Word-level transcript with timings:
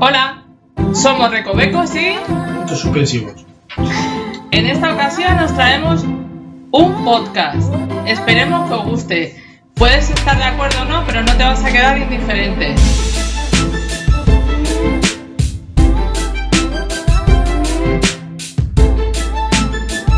Hola, 0.00 0.44
somos 0.94 1.28
Recovecos 1.28 1.90
y 1.96 2.14
Puntos 2.54 2.78
suspensivos. 2.78 3.44
en 4.52 4.66
esta 4.66 4.94
ocasión 4.94 5.36
nos 5.36 5.52
traemos 5.54 6.04
un 6.70 7.04
podcast. 7.04 7.74
Esperemos 8.06 8.68
que 8.68 8.74
os 8.74 8.84
guste. 8.84 9.44
Puedes 9.74 10.08
estar 10.08 10.36
de 10.36 10.44
acuerdo 10.44 10.82
o 10.82 10.84
no, 10.84 11.04
pero 11.04 11.22
no 11.22 11.36
te 11.36 11.42
vas 11.42 11.64
a 11.64 11.72
quedar 11.72 11.98
indiferente. 11.98 12.76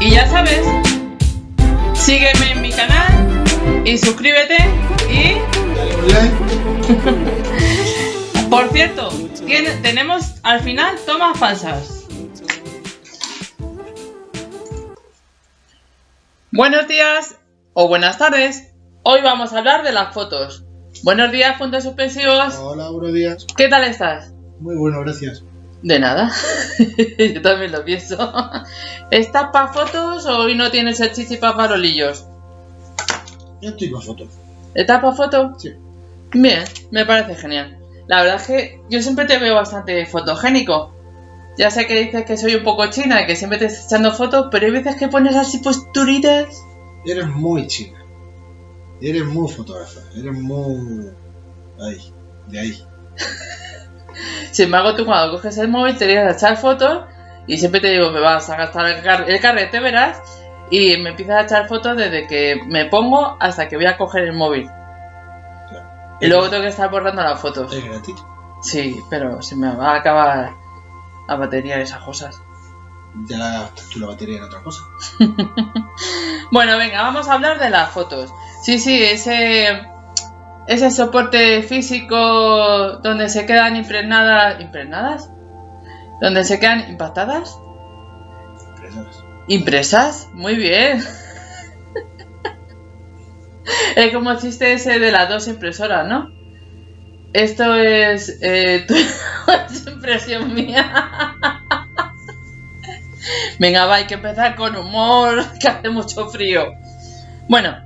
Y 0.03 0.11
ya 0.11 0.27
sabes, 0.27 0.67
sígueme 1.95 2.53
en 2.53 2.61
mi 2.61 2.71
canal 2.71 3.43
y 3.87 3.97
suscríbete 3.97 4.59
y. 5.11 5.37
Por 8.51 8.69
cierto, 8.73 9.09
tiene- 9.47 9.71
tenemos 9.83 10.35
al 10.43 10.61
final 10.61 10.97
tomas 11.07 11.39
falsas. 11.39 12.05
Buenos 16.53 16.89
días 16.89 17.37
o 17.75 17.87
buenas 17.89 18.19
tardes. 18.19 18.73
Hoy 19.05 19.21
vamos 19.23 19.53
a 19.53 19.59
hablar 19.59 19.85
de 19.85 19.93
las 19.93 20.13
fotos. 20.13 20.65
Buenos 21.05 21.31
días, 21.31 21.57
puntos 21.59 21.85
suspensivos. 21.85 22.57
Hola, 22.57 22.91
buenos 22.91 23.15
días. 23.15 23.47
¿Qué 23.57 23.69
tal 23.69 23.85
estás? 23.85 24.33
Muy 24.59 24.77
bueno, 24.77 25.01
gracias. 25.01 25.43
De 25.83 25.99
nada. 25.99 26.31
Yo 27.19 27.41
también 27.41 27.73
lo 27.73 27.85
pienso. 27.85 28.33
¿Estás 29.11 29.47
para 29.53 29.73
fotos 29.73 30.27
o 30.27 30.39
hoy 30.41 30.55
no 30.57 30.71
tienes 30.71 31.01
el 31.01 31.13
chichi 31.13 31.37
para 31.37 31.55
farolillos? 31.55 32.27
Yo 33.63 33.71
estoy 33.71 33.91
con 33.91 34.03
fotos. 34.03 34.29
¿Estás 34.75 35.01
para 35.01 35.15
fotos? 35.17 35.63
Sí. 35.63 35.73
Bien, 36.33 36.65
me 36.91 37.07
parece 37.07 37.35
genial. 37.37 37.79
La 38.11 38.23
verdad 38.23 38.37
es 38.41 38.47
que 38.49 38.81
yo 38.91 39.01
siempre 39.03 39.25
te 39.27 39.39
veo 39.39 39.55
bastante 39.55 40.05
fotogénico. 40.05 40.93
Ya 41.57 41.71
sé 41.71 41.87
que 41.87 41.95
dices 42.01 42.25
que 42.25 42.37
soy 42.37 42.57
un 42.57 42.65
poco 42.65 42.87
china 42.91 43.23
y 43.23 43.27
que 43.27 43.37
siempre 43.37 43.59
te 43.59 43.67
estás 43.67 43.87
echando 43.87 44.13
fotos, 44.13 44.49
pero 44.51 44.67
hay 44.67 44.73
veces 44.73 44.97
que 44.97 45.07
pones 45.09 45.37
así 45.37 45.59
posturitas. 45.59 46.49
Eres 47.05 47.29
muy 47.29 47.67
china. 47.69 47.99
Eres 49.01 49.25
muy 49.27 49.49
fotógrafa. 49.49 50.01
Eres 50.17 50.33
muy. 50.33 51.11
Ahí, 51.81 52.13
de 52.49 52.59
ahí. 52.59 52.83
Sin 54.53 54.67
embargo, 54.67 54.95
tú 54.95 55.05
cuando 55.07 55.33
coges 55.37 55.57
el 55.59 55.69
móvil 55.69 55.97
te 55.97 56.07
llegas 56.07 56.33
a 56.35 56.37
echar 56.37 56.57
fotos 56.57 57.05
y 57.47 57.57
siempre 57.59 57.81
te 57.81 57.89
digo, 57.91 58.11
me 58.11 58.21
vas 58.21 58.49
a 58.51 58.57
gastar 58.57 58.87
el, 58.87 59.03
car- 59.03 59.29
el 59.31 59.41
carrete, 59.41 59.81
verás. 59.81 60.21
Y 60.71 60.97
me 60.99 61.11
empiezas 61.11 61.37
a 61.37 61.43
echar 61.43 61.69
fotos 61.69 61.97
desde 61.97 62.27
que 62.27 62.61
me 62.67 62.87
pongo 62.87 63.37
hasta 63.41 63.69
que 63.69 63.77
voy 63.77 63.87
a 63.87 63.97
coger 63.97 64.25
el 64.25 64.33
móvil. 64.35 64.69
Y 66.21 66.27
luego 66.27 66.51
tengo 66.51 66.63
que 66.63 66.69
estar 66.69 66.91
borrando 66.91 67.23
las 67.23 67.41
fotos. 67.41 67.73
Es 67.73 67.85
gratis. 67.85 68.17
Sí, 68.63 69.03
pero 69.09 69.41
se 69.41 69.57
me 69.57 69.75
va 69.75 69.93
a 69.93 69.97
acabar 69.97 70.55
la 71.27 71.37
batería 71.37 71.77
de 71.77 71.85
esas 71.85 72.03
cosas. 72.03 72.43
Ya 73.27 73.39
gastas 73.39 73.89
tú 73.89 74.01
la 74.01 74.09
batería 74.09 74.39
en 74.39 74.45
otra 74.45 74.63
cosa. 74.63 74.83
Bueno, 76.53 76.77
venga, 76.79 77.03
vamos 77.03 77.29
a 77.29 77.35
hablar 77.35 77.61
de 77.61 77.71
las 77.71 77.91
fotos. 77.91 78.33
Sí, 78.63 78.81
sí, 78.81 79.01
ese, 79.01 79.83
ese 80.67 80.91
soporte 80.91 81.63
físico 81.63 82.17
donde 82.99 83.29
se 83.29 83.47
quedan 83.47 83.77
impregnadas. 83.77 84.61
¿Impregnadas? 84.61 85.31
Donde 86.21 86.45
se 86.45 86.59
quedan 86.59 86.91
impactadas. 86.91 87.57
Empresas. 88.75 89.25
¿Impresas? 89.47 90.29
Muy 90.33 90.57
bien. 90.57 91.05
es 93.97 94.13
como 94.13 94.31
el 94.33 94.39
chiste 94.39 94.73
ese 94.73 94.99
de 94.99 95.13
las 95.13 95.29
dos 95.29 95.49
impresoras, 95.49 96.07
¿no? 96.07 96.33
Esto 97.33 97.75
es. 97.75 98.39
Eh, 98.43 98.85
tu- 98.89 98.95
es 98.95 99.87
impresión 99.87 100.53
mía. 100.55 101.37
Venga, 103.59 103.87
va, 103.87 103.97
hay 103.97 104.07
que 104.07 104.15
empezar 104.15 104.57
con 104.57 104.77
humor, 104.77 105.45
que 105.61 105.69
hace 105.69 105.89
mucho 105.91 106.29
frío. 106.29 106.67
Bueno, 107.49 107.77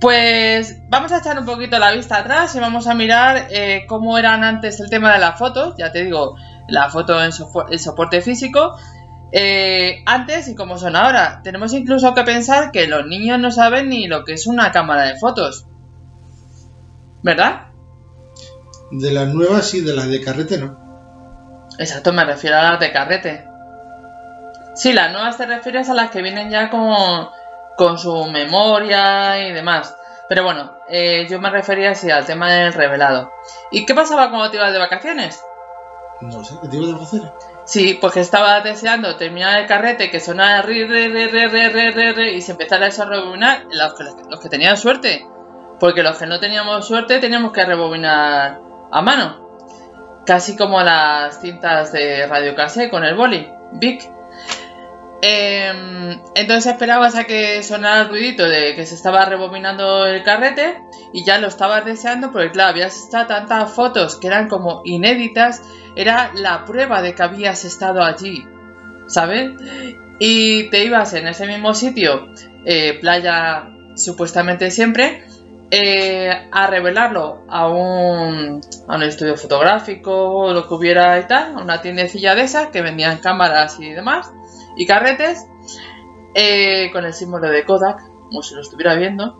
pues 0.00 0.82
vamos 0.88 1.12
a 1.12 1.18
echar 1.18 1.38
un 1.38 1.46
poquito 1.46 1.78
la 1.78 1.92
vista 1.92 2.18
atrás 2.18 2.54
y 2.56 2.60
vamos 2.60 2.86
a 2.86 2.94
mirar 2.94 3.48
eh, 3.50 3.86
cómo 3.88 4.18
eran 4.18 4.44
antes 4.44 4.80
el 4.80 4.90
tema 4.90 5.12
de 5.14 5.20
las 5.20 5.38
fotos. 5.38 5.74
Ya 5.78 5.92
te 5.92 6.04
digo, 6.04 6.36
la 6.68 6.90
foto 6.90 7.22
en, 7.22 7.32
en 7.70 7.78
soporte 7.78 8.22
físico. 8.22 8.76
Eh, 9.36 10.04
antes 10.06 10.46
y 10.46 10.54
cómo 10.54 10.78
son 10.78 10.94
ahora. 10.94 11.40
Tenemos 11.42 11.72
incluso 11.72 12.14
que 12.14 12.22
pensar 12.22 12.70
que 12.70 12.86
los 12.86 13.04
niños 13.04 13.40
no 13.40 13.50
saben 13.50 13.88
ni 13.88 14.06
lo 14.06 14.24
que 14.24 14.34
es 14.34 14.46
una 14.46 14.70
cámara 14.70 15.06
de 15.06 15.16
fotos. 15.16 15.66
¿Verdad? 17.20 17.62
De 18.92 19.10
las 19.10 19.34
nuevas 19.34 19.74
y 19.74 19.80
de 19.80 19.92
las 19.92 20.08
de 20.08 20.20
carrete 20.20 20.58
no. 20.58 20.78
Exacto, 21.80 22.12
me 22.12 22.24
refiero 22.24 22.58
a 22.58 22.62
las 22.62 22.78
de 22.78 22.92
carrete. 22.92 23.44
Sí, 24.76 24.92
las 24.92 25.10
nuevas 25.10 25.36
te 25.36 25.46
refieres 25.46 25.90
a 25.90 25.94
las 25.94 26.12
que 26.12 26.22
vienen 26.22 26.50
ya 26.50 26.70
con, 26.70 27.28
con 27.76 27.98
su 27.98 28.26
memoria 28.26 29.48
y 29.48 29.52
demás. 29.52 29.96
Pero 30.28 30.44
bueno, 30.44 30.74
eh, 30.88 31.26
yo 31.28 31.40
me 31.40 31.50
refería 31.50 31.90
así 31.90 32.08
al 32.08 32.24
tema 32.24 32.52
del 32.52 32.72
revelado. 32.72 33.32
¿Y 33.72 33.84
qué 33.84 33.96
pasaba 33.96 34.30
cuando 34.30 34.50
te 34.50 34.58
ibas 34.58 34.72
de 34.72 34.78
vacaciones? 34.78 35.42
No 36.20 36.44
sé. 36.44 36.54
¿Qué 36.62 36.68
tipo 36.68 36.86
de 36.86 36.92
vacaciones? 36.92 37.32
Sí, 37.66 37.96
pues 37.98 38.12
que 38.12 38.20
estaba 38.20 38.60
deseando 38.60 39.16
terminar 39.16 39.60
el 39.60 39.66
carrete 39.66 40.10
que 40.10 40.20
sonaba 40.20 40.60
ri, 40.62 40.86
ri, 40.86 41.08
ri, 41.08 42.22
y 42.30 42.42
se 42.42 42.52
empezara 42.52 42.88
eso 42.88 43.02
a 43.02 43.06
rebobinar. 43.06 43.64
Los 43.70 43.94
que, 43.94 44.04
los 44.28 44.40
que 44.40 44.48
tenían 44.50 44.76
suerte, 44.76 45.26
porque 45.80 46.02
los 46.02 46.18
que 46.18 46.26
no 46.26 46.38
teníamos 46.40 46.86
suerte 46.86 47.20
teníamos 47.20 47.52
que 47.52 47.64
rebobinar 47.64 48.60
a 48.90 49.00
mano, 49.00 49.44
casi 50.26 50.56
como 50.56 50.82
las 50.82 51.40
cintas 51.40 51.92
de 51.92 52.26
radio 52.26 52.54
cassette 52.54 52.90
con 52.90 53.04
el 53.04 53.14
boli, 53.14 53.48
Vic. 53.72 54.10
Em, 55.26 56.20
entonces 56.34 56.66
esperabas 56.66 57.14
a 57.16 57.24
que 57.24 57.62
sonara 57.62 58.02
el 58.02 58.08
ruidito 58.10 58.46
de 58.46 58.74
que 58.74 58.84
se 58.84 58.94
estaba 58.94 59.24
rebobinando 59.24 60.04
el 60.04 60.22
carrete 60.22 60.82
y 61.14 61.24
ya 61.24 61.38
lo 61.38 61.46
estabas 61.46 61.82
deseando 61.86 62.30
porque 62.30 62.50
claro, 62.50 62.72
habías 62.72 62.94
estado 62.98 63.28
tantas 63.28 63.72
fotos 63.72 64.18
que 64.18 64.26
eran 64.26 64.50
como 64.50 64.82
inéditas, 64.84 65.62
era 65.96 66.30
la 66.34 66.66
prueba 66.66 67.00
de 67.00 67.14
que 67.14 67.22
habías 67.22 67.64
estado 67.64 68.02
allí, 68.02 68.46
¿sabes? 69.06 69.52
Y 70.18 70.68
te 70.68 70.84
ibas 70.84 71.14
en 71.14 71.26
ese 71.26 71.46
mismo 71.46 71.72
sitio, 71.72 72.28
eh, 72.66 72.98
playa 73.00 73.70
supuestamente 73.94 74.70
siempre, 74.70 75.24
eh, 75.70 76.48
a 76.52 76.66
revelarlo 76.66 77.46
a 77.48 77.66
un, 77.68 78.60
a 78.88 78.96
un 78.96 79.02
estudio 79.02 79.38
fotográfico 79.38 80.12
o 80.12 80.52
lo 80.52 80.68
que 80.68 80.74
hubiera 80.74 81.18
y 81.18 81.26
tal, 81.26 81.56
a 81.56 81.62
una 81.62 81.80
tiendecilla 81.80 82.34
de 82.34 82.42
esas 82.42 82.68
que 82.68 82.82
vendían 82.82 83.20
cámaras 83.20 83.80
y 83.80 83.88
demás, 83.88 84.30
y 84.76 84.86
carretes, 84.86 85.46
eh, 86.34 86.90
con 86.92 87.04
el 87.04 87.14
símbolo 87.14 87.48
de 87.48 87.64
Kodak, 87.64 88.02
como 88.28 88.42
si 88.42 88.54
lo 88.54 88.60
estuviera 88.60 88.94
viendo, 88.94 89.38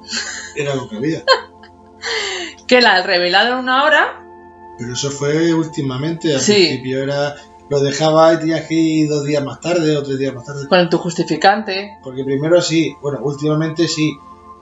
Era 0.54 0.74
lo 0.74 0.88
que 0.88 0.96
había. 0.96 1.24
que 2.66 2.80
la 2.80 3.02
revelado 3.02 3.54
en 3.54 3.58
una 3.60 3.84
hora, 3.84 4.20
Pero 4.78 4.92
eso 4.92 5.10
fue 5.10 5.52
últimamente. 5.54 6.34
Al 6.34 6.40
Sí. 6.40 6.52
principio 6.54 7.02
era. 7.02 7.34
Lo 7.70 7.80
dejaba 7.80 8.34
y 8.34 8.38
tenías 8.40 8.66
que 8.66 8.74
ir 8.74 9.08
dos 9.08 9.24
días 9.24 9.42
más 9.42 9.58
tarde 9.58 9.96
o 9.96 10.02
tres 10.02 10.18
días 10.18 10.34
más 10.34 10.44
tarde. 10.44 10.68
con 10.68 10.90
tu 10.90 10.98
justificante, 10.98 11.96
Porque 12.02 12.22
primero 12.22 12.60
sí, 12.60 12.94
bueno, 13.00 13.20
últimamente 13.22 13.88
sí, 13.88 14.14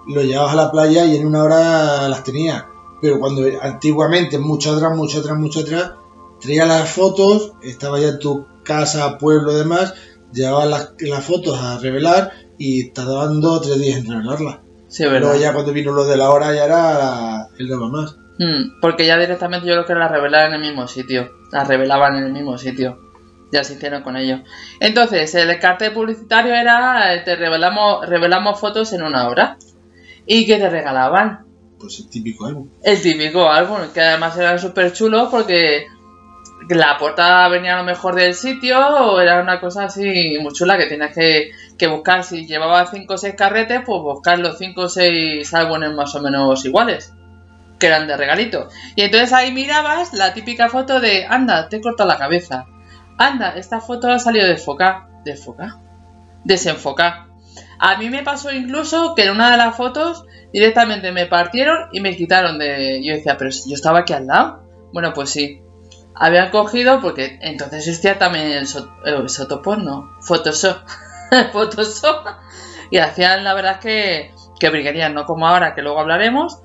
lo 0.06 0.22
llevabas 0.22 0.52
a 0.52 0.56
la 0.56 0.70
playa 0.70 1.04
y 1.04 1.16
en 1.16 1.26
una 1.26 1.42
hora 1.42 2.08
las 2.08 2.22
tenías. 2.22 2.64
Pero 3.00 3.18
cuando 3.18 3.42
antiguamente, 3.60 4.38
mucho 4.38 4.72
atrás, 4.72 4.96
mucho 4.96 5.18
atrás, 5.18 5.36
mucho 5.36 5.60
atrás, 5.60 5.92
traías 6.40 6.68
las 6.68 6.88
fotos, 6.90 7.54
estaba 7.62 7.98
ya 7.98 8.08
en 8.08 8.18
tu 8.20 8.46
casa, 8.62 9.18
pueblo 9.18 9.52
demás, 9.52 9.94
llevabas 10.32 10.68
las, 10.68 10.94
las 11.00 11.24
fotos 11.24 11.58
a 11.58 11.78
revelar 11.78 12.32
y 12.58 12.90
tardaban 12.90 13.40
dos 13.40 13.58
o 13.58 13.60
tres 13.60 13.80
días 13.80 13.98
en 13.98 14.10
revelarlas. 14.10 14.58
sí, 14.88 15.04
¿verdad? 15.04 15.20
Luego 15.20 15.40
ya 15.40 15.52
cuando 15.52 15.72
vino 15.72 15.92
lo 15.92 16.04
de 16.04 16.16
la 16.16 16.30
hora 16.30 16.54
ya 16.54 16.64
era 16.64 17.48
el 17.58 17.72
va 17.72 17.88
más. 17.88 18.16
Mm, 18.38 18.80
porque 18.80 19.06
ya 19.06 19.18
directamente 19.18 19.66
yo 19.66 19.74
creo 19.74 19.86
que 19.86 19.94
la 19.94 20.08
revelaban 20.08 20.54
en 20.54 20.62
el 20.62 20.68
mismo 20.68 20.88
sitio. 20.88 21.30
La 21.50 21.64
revelaban 21.64 22.16
en 22.16 22.24
el 22.24 22.32
mismo 22.32 22.56
sitio. 22.58 22.98
Ya 23.52 23.62
se 23.64 23.74
hicieron 23.74 24.02
con 24.02 24.16
ello. 24.16 24.40
Entonces, 24.80 25.34
el 25.34 25.58
cartel 25.58 25.92
publicitario 25.92 26.54
era 26.54 27.14
eh, 27.14 27.20
te 27.20 27.36
revelamos, 27.36 28.08
revelamos 28.08 28.58
fotos 28.58 28.92
en 28.94 29.02
una 29.02 29.28
hora. 29.28 29.58
¿Y 30.26 30.46
qué 30.46 30.56
te 30.56 30.70
regalaban? 30.70 31.44
Pues 31.78 32.00
el 32.00 32.08
típico 32.08 32.46
álbum. 32.46 32.68
El 32.82 33.00
típico 33.02 33.50
álbum, 33.50 33.78
que 33.92 34.00
además 34.00 34.36
eran 34.38 34.58
súper 34.58 34.92
chulos 34.92 35.28
porque 35.30 35.86
la 36.68 36.96
portada 36.98 37.48
venía 37.48 37.74
a 37.74 37.78
lo 37.78 37.84
mejor 37.84 38.14
del 38.14 38.34
sitio 38.34 38.78
o 38.78 39.20
era 39.20 39.40
una 39.40 39.60
cosa 39.60 39.84
así 39.84 40.38
muy 40.40 40.52
chula 40.52 40.78
que 40.78 40.86
tenías 40.86 41.14
que, 41.14 41.50
que 41.78 41.86
buscar. 41.86 42.24
Si 42.24 42.46
llevaba 42.46 42.86
5 42.86 43.12
o 43.12 43.18
6 43.18 43.34
carretes, 43.36 43.82
pues 43.84 44.00
buscar 44.02 44.38
los 44.38 44.58
5 44.58 44.80
o 44.80 44.88
6 44.88 45.54
álbumes 45.54 45.92
más 45.92 46.14
o 46.14 46.22
menos 46.22 46.64
iguales, 46.64 47.12
que 47.78 47.86
eran 47.86 48.06
de 48.06 48.16
regalito. 48.16 48.68
Y 48.94 49.02
entonces 49.02 49.32
ahí 49.32 49.52
mirabas 49.52 50.12
la 50.12 50.34
típica 50.34 50.68
foto 50.68 51.00
de, 51.00 51.26
anda, 51.26 51.68
te 51.68 51.76
he 51.76 51.80
cortado 51.80 52.08
la 52.08 52.18
cabeza. 52.18 52.66
Anda, 53.18 53.54
esta 53.56 53.80
foto 53.80 54.10
ha 54.10 54.18
salido 54.18 54.46
desfocada. 54.46 55.08
¿Desfocada? 55.24 55.80
Desenfocada. 56.44 57.28
A 57.78 57.96
mí 57.98 58.10
me 58.10 58.22
pasó 58.22 58.52
incluso 58.52 59.14
que 59.14 59.24
en 59.24 59.32
una 59.32 59.50
de 59.50 59.56
las 59.56 59.76
fotos 59.76 60.24
directamente 60.52 61.12
me 61.12 61.26
partieron 61.26 61.88
y 61.92 62.00
me 62.00 62.16
quitaron 62.16 62.58
de... 62.58 63.00
Yo 63.04 63.14
decía, 63.14 63.36
pero 63.36 63.50
si 63.50 63.68
yo 63.68 63.74
estaba 63.74 64.00
aquí 64.00 64.12
al 64.12 64.26
lado. 64.26 64.62
Bueno, 64.92 65.12
pues 65.12 65.30
sí. 65.30 65.62
Habían 66.14 66.50
cogido, 66.50 67.00
porque 67.00 67.38
entonces 67.42 67.86
existía 67.86 68.18
también 68.18 68.52
el, 68.52 68.66
so, 68.66 68.88
sotoporno, 69.26 70.10
Photoshop, 70.20 70.78
Photoshop, 71.52 72.26
y 72.90 72.98
hacían 72.98 73.44
la 73.44 73.54
verdad 73.54 73.80
que, 73.80 74.34
que 74.58 74.68
briguerían, 74.68 75.14
no 75.14 75.24
como 75.24 75.46
ahora, 75.46 75.74
que 75.74 75.82
luego 75.82 76.00
hablaremos, 76.00 76.58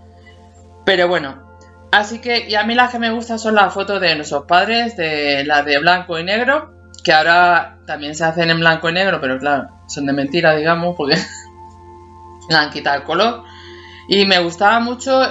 pero 0.86 1.08
bueno, 1.08 1.58
así 1.92 2.20
que, 2.20 2.48
y 2.48 2.56
a 2.56 2.64
mí 2.64 2.76
las 2.76 2.92
que 2.92 3.00
me 3.00 3.12
gustan 3.12 3.40
son 3.40 3.56
las 3.56 3.74
fotos 3.74 4.02
de 4.02 4.16
nuestros 4.16 4.46
padres, 4.46 4.96
de 4.98 5.44
las 5.46 5.66
de 5.66 5.80
blanco 5.80 6.18
y 6.20 6.24
negro, 6.24 6.74
que 7.04 7.14
ahora 7.14 7.80
también 7.86 8.16
se 8.16 8.26
hacen 8.26 8.50
en 8.50 8.60
blanco 8.60 8.90
y 8.90 8.94
negro, 8.94 9.22
pero 9.22 9.40
claro, 9.40 9.70
son 9.88 10.06
de 10.06 10.14
mentira, 10.14 10.56
digamos, 10.56 10.96
porque 10.98 11.16
le 12.50 12.56
han 12.56 12.70
quitado 12.70 12.98
el 12.98 13.04
color. 13.04 13.44
Y 14.10 14.26
me 14.26 14.40
gustaban 14.40 14.84
mucho 14.84 15.22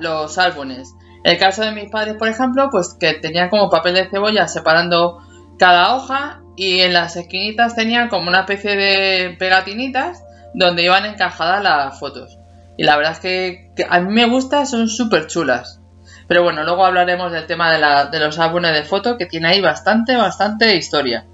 los 0.00 0.38
álbumes. 0.38 0.94
El 1.24 1.38
caso 1.38 1.62
de 1.62 1.72
mis 1.72 1.90
padres, 1.90 2.16
por 2.18 2.28
ejemplo, 2.28 2.68
pues 2.70 2.94
que 3.00 3.14
tenían 3.14 3.48
como 3.48 3.70
papel 3.70 3.94
de 3.94 4.08
cebolla 4.10 4.46
separando 4.46 5.18
cada 5.58 5.96
hoja 5.96 6.42
y 6.54 6.80
en 6.80 6.92
las 6.92 7.16
esquinitas 7.16 7.74
tenían 7.74 8.08
como 8.08 8.28
una 8.28 8.40
especie 8.40 8.76
de 8.76 9.36
pegatinitas 9.38 10.22
donde 10.52 10.84
iban 10.84 11.06
encajadas 11.06 11.62
las 11.62 11.98
fotos. 11.98 12.38
Y 12.76 12.84
la 12.84 12.96
verdad 12.96 13.12
es 13.12 13.20
que, 13.20 13.70
a 13.88 14.00
mí 14.00 14.12
me 14.12 14.28
gusta, 14.28 14.66
son 14.66 14.88
súper 14.88 15.26
chulas. 15.26 15.80
Pero 16.28 16.42
bueno, 16.42 16.62
luego 16.62 16.84
hablaremos 16.84 17.32
del 17.32 17.46
tema 17.46 17.72
de, 17.72 18.20
los 18.20 18.38
álbumes 18.38 18.72
de 18.72 18.84
fotos 18.84 19.16
que 19.18 19.26
tiene 19.26 19.48
ahí 19.48 19.60
bastante, 19.60 20.16
bastante 20.16 20.76
historia. 20.76 21.24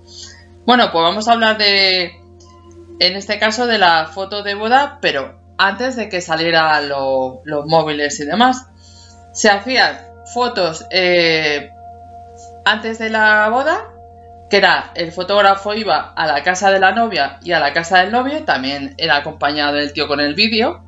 Bueno, 0.67 0.91
pues 0.93 1.03
vamos 1.03 1.27
a 1.27 1.33
hablar 1.33 1.59
de, 1.59 2.13
en 3.01 3.17
este 3.17 3.39
caso, 3.39 3.67
de 3.67 3.79
la 3.79 4.07
foto 4.07 4.43
de 4.43 4.55
boda, 4.55 4.99
pero 5.01 5.41
antes 5.59 5.97
de 5.97 6.09
que 6.09 6.21
salieran 6.21 6.89
lo, 6.89 7.41
los 7.45 7.67
móviles 7.67 8.21
y 8.21 8.27
demás. 8.27 8.70
Se 9.41 9.49
hacían 9.49 9.97
fotos 10.35 10.87
eh, 10.91 11.73
antes 12.67 12.99
de 12.99 13.09
la 13.09 13.49
boda, 13.49 13.89
que 14.51 14.59
era 14.59 14.91
el 14.95 15.13
fotógrafo 15.13 15.73
iba 15.73 16.13
a 16.15 16.27
la 16.27 16.43
casa 16.43 16.71
de 16.71 16.79
la 16.79 16.93
novia 16.93 17.39
y 17.43 17.53
a 17.53 17.59
la 17.59 17.73
casa 17.73 18.01
del 18.03 18.13
novio, 18.13 18.45
también 18.45 18.95
era 18.99 19.17
acompañado 19.17 19.77
del 19.77 19.95
tío 19.95 20.09
con 20.09 20.21
el 20.21 20.35
vídeo, 20.35 20.85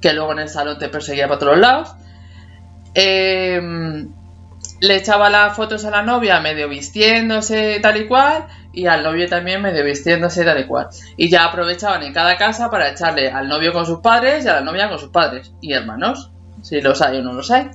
que 0.00 0.12
luego 0.12 0.30
en 0.30 0.38
el 0.38 0.48
salón 0.48 0.78
te 0.78 0.88
perseguía 0.88 1.26
por 1.26 1.40
todos 1.40 1.58
lados. 1.58 1.96
Eh, 2.94 3.60
le 4.80 4.94
echaba 4.94 5.28
las 5.28 5.56
fotos 5.56 5.84
a 5.84 5.90
la 5.90 6.02
novia 6.02 6.38
medio 6.38 6.68
vistiéndose 6.68 7.80
tal 7.80 7.96
y 7.96 8.06
cual 8.06 8.46
y 8.72 8.86
al 8.86 9.02
novio 9.02 9.28
también 9.28 9.60
medio 9.60 9.84
vistiéndose 9.84 10.44
tal 10.44 10.60
y 10.60 10.66
cual. 10.68 10.86
Y 11.16 11.28
ya 11.30 11.46
aprovechaban 11.46 12.04
en 12.04 12.12
cada 12.12 12.36
casa 12.36 12.70
para 12.70 12.90
echarle 12.90 13.28
al 13.28 13.48
novio 13.48 13.72
con 13.72 13.86
sus 13.86 13.98
padres 13.98 14.44
y 14.44 14.48
a 14.48 14.54
la 14.54 14.60
novia 14.60 14.88
con 14.88 15.00
sus 15.00 15.10
padres 15.10 15.50
y 15.60 15.72
hermanos, 15.72 16.30
si 16.68 16.80
los 16.80 17.00
hay 17.00 17.18
o 17.18 17.22
no 17.22 17.32
los 17.32 17.50
hay. 17.50 17.70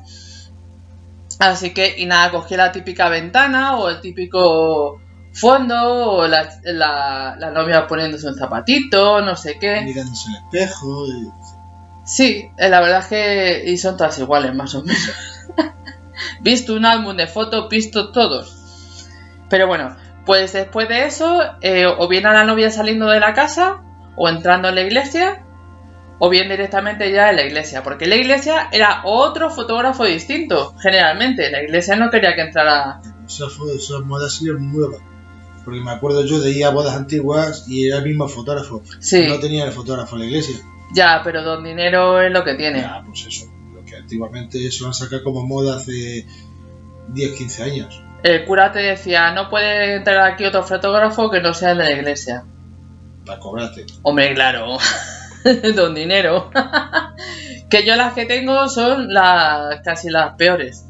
Así 1.40 1.74
que, 1.74 1.95
y 1.98 2.06
nada, 2.06 2.31
cogía 2.31 2.57
la 2.57 2.72
típica 2.72 3.10
ventana 3.10 3.78
o 3.78 3.90
el 3.90 4.00
típico 4.00 5.01
fondo 5.34 6.12
o 6.12 6.28
la, 6.28 6.48
la, 6.63 7.36
la 7.40 7.51
novia 7.51 7.88
poniéndose 7.88 8.28
un 8.28 8.36
zapatito, 8.36 9.22
no 9.22 9.36
sé 9.36 9.57
qué. 9.60 9.81
Mirándose 9.81 10.30
el 10.30 10.36
espejo. 10.36 11.07
Y... 11.07 11.30
Sí, 12.06 12.50
eh, 12.57 12.69
la 12.69 12.81
verdad 12.81 13.00
es 13.00 13.07
que 13.07 13.63
y 13.72 13.78
son 13.78 13.98
todas 13.98 14.18
iguales, 14.19 14.54
más 14.54 14.75
o 14.75 14.84
menos. 14.84 15.12
visto 16.42 16.75
un 16.75 16.86
álbum 16.86 17.16
de 17.18 17.28
fotos, 17.28 17.68
visto 17.69 18.12
todos. 18.12 18.56
Pero 19.50 19.68
bueno, 19.68 19.96
pues 20.25 20.54
después 20.54 20.88
de 20.88 21.06
eso, 21.06 21.42
eh, 21.62 21.86
o 21.86 22.07
bien 22.07 22.25
a 22.25 22.34
la 22.34 22.44
novia 22.44 22.69
saliendo 22.69 23.07
de 23.07 23.19
la 23.19 23.34
casa, 23.34 23.81
o 24.16 24.30
entrando 24.30 24.69
en 24.69 24.75
la 24.75 24.81
iglesia, 24.81 25.44
o 26.25 26.30
bien 26.30 26.48
directamente 26.48 27.12
ya 27.12 27.31
en 27.31 27.36
la 27.36 27.44
iglesia. 27.44 27.84
Porque 27.84 28.06
la 28.06 28.16
iglesia 28.16 28.70
era 28.72 29.02
otro 29.04 29.50
fotógrafo 29.50 30.06
distinto, 30.06 30.74
generalmente. 30.81 31.52
La 31.52 31.62
iglesia 31.62 31.98
no 31.98 32.10
quería 32.10 32.34
que 32.34 32.44
entrara. 32.44 33.02
Esas, 33.28 33.52
esas 33.75 34.00
modas 34.06 34.34
salieron 34.36 34.72
nuevas. 34.72 35.02
Porque 35.66 35.81
me 35.81 35.92
acuerdo 35.92 36.24
yo 36.25 36.40
de 36.40 36.52
ir 36.52 36.64
a 36.64 36.70
bodas 36.70 36.96
antiguas 36.96 37.66
y 37.68 37.88
era 37.88 37.98
el 37.98 38.06
mismo 38.06 38.30
fotógrafo. 38.30 38.81
Sí. 39.00 39.28
No 39.28 39.38
tenía 39.42 39.66
el 39.66 39.74
fotógrafo 39.74 40.16
en 40.16 40.22
la 40.22 40.28
iglesia. 40.28 40.56
Ya, 40.94 41.20
pero 41.25 41.44
don 41.44 41.62
dinero 41.62 42.22
es 42.22 42.31
lo 42.31 42.46
que 42.46 42.54
tiene. 42.54 42.80
Ya, 42.80 43.04
pues 43.06 43.25
eso. 43.25 43.48
Lo 43.74 43.84
que 43.84 43.98
antiguamente 43.98 44.66
eso 44.66 44.88
han 44.88 44.94
sacado 44.94 45.25
como 45.25 45.46
moda 45.46 45.75
hace 45.75 46.25
10, 47.10 47.38
15 47.38 47.64
años. 47.64 48.02
El 48.24 48.46
cura 48.46 48.72
te 48.72 48.80
decía, 48.80 49.34
no 49.34 49.50
puede 49.50 49.96
entrar 49.96 50.31
aquí 50.31 50.46
otro 50.46 50.64
fotógrafo 50.64 51.30
que 51.30 51.42
no 51.42 51.54
sea 51.54 51.72
el 51.72 51.80
de 51.80 51.84
la 51.84 51.92
iglesia. 51.92 52.46
Para 53.25 53.40
cobrarte. 53.40 53.88
Hombre, 54.04 54.34
claro. 54.34 54.78
don 55.75 55.95
dinero. 55.95 56.51
que 57.69 57.86
yo 57.86 57.95
las 57.95 58.13
que 58.13 58.25
tengo 58.25 58.68
son 58.69 59.13
las 59.13 59.81
casi 59.81 60.10
las 60.10 60.36
peores. 60.36 60.86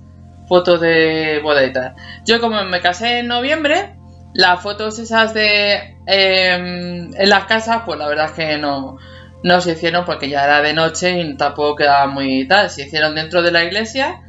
Fotos 0.47 0.81
de 0.81 1.41
tal. 1.73 1.95
Yo 2.25 2.39
como 2.39 2.63
me 2.65 2.81
casé 2.81 3.19
en 3.19 3.27
noviembre, 3.27 3.95
las 4.33 4.61
fotos 4.61 4.99
esas 4.99 5.33
de 5.33 5.97
eh, 6.05 6.53
en 6.53 7.29
las 7.29 7.45
casas, 7.45 7.83
pues 7.85 7.97
la 7.97 8.07
verdad 8.07 8.25
es 8.25 8.31
que 8.31 8.57
no, 8.57 8.97
no 9.43 9.61
se 9.61 9.71
hicieron 9.71 10.05
porque 10.05 10.29
ya 10.29 10.43
era 10.43 10.61
de 10.61 10.73
noche 10.73 11.21
y 11.21 11.37
tampoco 11.37 11.77
quedaba 11.77 12.07
muy 12.07 12.47
tal. 12.47 12.69
Se 12.69 12.83
hicieron 12.83 13.15
dentro 13.15 13.41
de 13.41 13.51
la 13.51 13.63
iglesia 13.63 14.21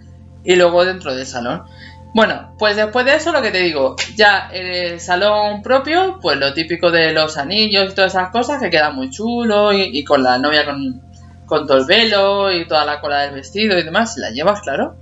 y 0.44 0.56
luego 0.56 0.84
dentro 0.84 1.14
del 1.14 1.26
salón. 1.26 1.64
Bueno, 2.14 2.54
pues 2.60 2.76
después 2.76 3.04
de 3.04 3.16
eso 3.16 3.32
lo 3.32 3.42
que 3.42 3.50
te 3.50 3.58
digo, 3.58 3.96
ya 4.14 4.48
el 4.52 5.00
salón 5.00 5.62
propio, 5.62 6.20
pues 6.22 6.38
lo 6.38 6.54
típico 6.54 6.92
de 6.92 7.12
los 7.12 7.36
anillos 7.36 7.90
y 7.90 7.94
todas 7.94 8.14
esas 8.14 8.30
cosas 8.30 8.62
que 8.62 8.70
queda 8.70 8.90
muy 8.90 9.10
chulo 9.10 9.72
y, 9.72 9.90
y 9.98 10.04
con 10.04 10.22
la 10.22 10.38
novia 10.38 10.64
con, 10.64 11.02
con 11.44 11.66
todo 11.66 11.78
el 11.78 11.86
velo 11.86 12.52
y 12.52 12.68
toda 12.68 12.84
la 12.84 13.00
cola 13.00 13.22
del 13.22 13.34
vestido 13.34 13.76
y 13.76 13.82
demás, 13.82 14.16
la 14.16 14.30
llevas, 14.30 14.60
claro. 14.60 14.94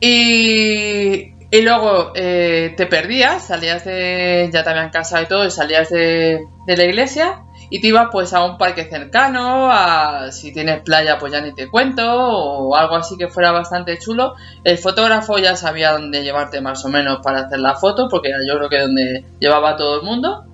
Y, 0.00 1.32
y 1.50 1.62
luego 1.62 2.12
eh, 2.14 2.74
te 2.76 2.86
perdías, 2.86 3.48
salías 3.48 3.84
de, 3.84 4.48
ya 4.52 4.62
te 4.62 4.70
habían 4.70 4.90
casado 4.90 5.24
y 5.24 5.26
todo, 5.26 5.44
y 5.44 5.50
salías 5.50 5.90
de, 5.90 6.38
de 6.68 6.76
la 6.76 6.84
iglesia 6.84 7.42
y 7.70 7.80
te 7.80 7.88
ibas 7.88 8.08
pues 8.10 8.32
a 8.32 8.44
un 8.44 8.56
parque 8.56 8.88
cercano, 8.88 9.70
a 9.70 10.32
si 10.32 10.52
tienes 10.52 10.80
playa 10.80 11.18
pues 11.18 11.32
ya 11.32 11.40
ni 11.40 11.54
te 11.54 11.68
cuento, 11.68 12.02
o 12.06 12.76
algo 12.76 12.96
así 12.96 13.16
que 13.16 13.28
fuera 13.28 13.52
bastante 13.52 13.98
chulo. 13.98 14.34
El 14.64 14.78
fotógrafo 14.78 15.38
ya 15.38 15.54
sabía 15.56 15.92
dónde 15.92 16.22
llevarte 16.22 16.60
más 16.60 16.84
o 16.84 16.88
menos 16.88 17.18
para 17.22 17.40
hacer 17.40 17.58
la 17.60 17.74
foto, 17.74 18.08
porque 18.08 18.30
yo 18.46 18.56
creo 18.56 18.68
que 18.70 18.80
donde 18.80 19.24
llevaba 19.38 19.76
todo 19.76 20.00
el 20.00 20.06
mundo. 20.06 20.44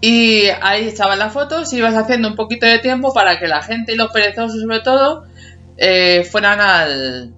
Y 0.00 0.46
ahí 0.62 0.86
estaban 0.88 1.18
las 1.18 1.32
fotos 1.32 1.72
y 1.72 1.78
ibas 1.78 1.94
haciendo 1.94 2.28
un 2.28 2.36
poquito 2.36 2.66
de 2.66 2.78
tiempo 2.78 3.12
para 3.12 3.38
que 3.38 3.46
la 3.46 3.62
gente 3.62 3.92
y 3.92 3.96
los 3.96 4.10
perezosos 4.12 4.60
sobre 4.60 4.80
todo 4.80 5.24
eh, 5.76 6.24
fueran 6.30 6.60
al, 6.60 7.32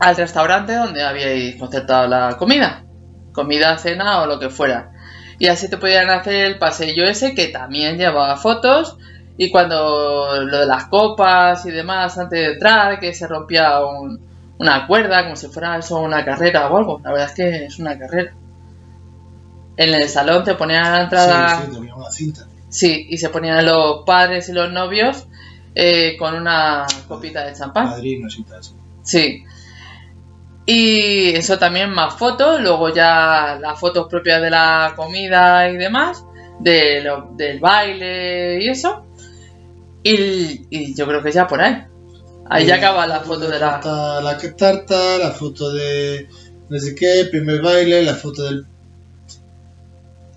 al 0.00 0.16
restaurante 0.16 0.74
donde 0.74 1.02
habíais 1.02 1.56
concertado 1.56 2.08
la 2.08 2.36
comida. 2.38 2.84
Comida, 3.32 3.76
cena 3.78 4.22
o 4.22 4.26
lo 4.26 4.38
que 4.38 4.50
fuera 4.50 4.93
y 5.38 5.46
así 5.48 5.68
te 5.68 5.76
podían 5.76 6.10
hacer 6.10 6.46
el 6.46 6.58
pasillo 6.58 7.04
ese 7.04 7.34
que 7.34 7.48
también 7.48 7.96
llevaba 7.98 8.36
fotos 8.36 8.96
y 9.36 9.50
cuando 9.50 10.40
lo 10.44 10.58
de 10.60 10.66
las 10.66 10.84
copas 10.86 11.66
y 11.66 11.70
demás 11.70 12.16
antes 12.18 12.38
de 12.38 12.52
entrar 12.52 13.00
que 13.00 13.12
se 13.14 13.26
rompía 13.26 13.84
un- 13.84 14.20
una 14.58 14.86
cuerda 14.86 15.24
como 15.24 15.34
si 15.36 15.48
fuera 15.48 15.76
eso 15.78 15.98
una 15.98 16.24
carrera 16.24 16.68
o 16.70 16.76
algo 16.76 17.00
la 17.02 17.10
verdad 17.10 17.26
es 17.28 17.34
que 17.34 17.64
es 17.66 17.78
una 17.78 17.98
carrera 17.98 18.32
en 19.76 19.94
el 19.94 20.08
salón 20.08 20.44
te 20.44 20.54
ponían 20.54 20.84
a 20.86 20.90
la 20.92 21.02
entrada 21.02 21.48
Sí, 21.58 21.64
sí, 21.66 21.72
tenía 21.74 21.94
una 21.94 22.10
cinta. 22.10 22.46
sí 22.68 23.06
y 23.10 23.18
se 23.18 23.28
ponían 23.30 23.64
los 23.66 24.04
padres 24.06 24.48
y 24.48 24.52
los 24.52 24.70
novios 24.72 25.26
eh, 25.74 26.16
con 26.18 26.34
una 26.34 26.86
copita 27.08 27.44
de 27.44 27.52
champán 27.54 27.90
Padrinos 27.90 28.38
y 28.38 28.42
tal. 28.44 28.60
sí. 29.02 29.44
Y 30.66 31.34
eso 31.34 31.58
también 31.58 31.90
más 31.90 32.14
fotos, 32.14 32.60
luego 32.60 32.88
ya 32.94 33.58
las 33.60 33.78
fotos 33.78 34.06
propias 34.08 34.40
de 34.40 34.50
la 34.50 34.94
comida 34.96 35.68
y 35.68 35.76
demás, 35.76 36.24
de 36.60 37.02
lo- 37.02 37.28
del 37.36 37.60
baile 37.60 38.62
y 38.62 38.68
eso. 38.68 39.04
Y, 40.02 40.66
y 40.70 40.94
yo 40.94 41.06
creo 41.06 41.22
que 41.22 41.32
ya 41.32 41.46
por 41.46 41.60
ahí. 41.60 41.84
Ahí 42.48 42.66
ya 42.66 42.76
Eh, 42.76 42.78
acaba 42.78 43.06
la 43.06 43.20
foto 43.20 43.48
de 43.48 43.58
la... 43.58 43.80
tarta, 43.80 44.20
la 44.22 44.36
que 44.38 44.48
tarta, 44.48 45.18
la 45.18 45.30
foto 45.32 45.72
de 45.72 46.28
no 46.68 46.78
sé 46.78 46.94
qué, 46.94 47.20
el 47.20 47.30
primer 47.30 47.60
baile, 47.62 48.02
la 48.02 48.14
foto 48.14 48.44
del... 48.44 48.66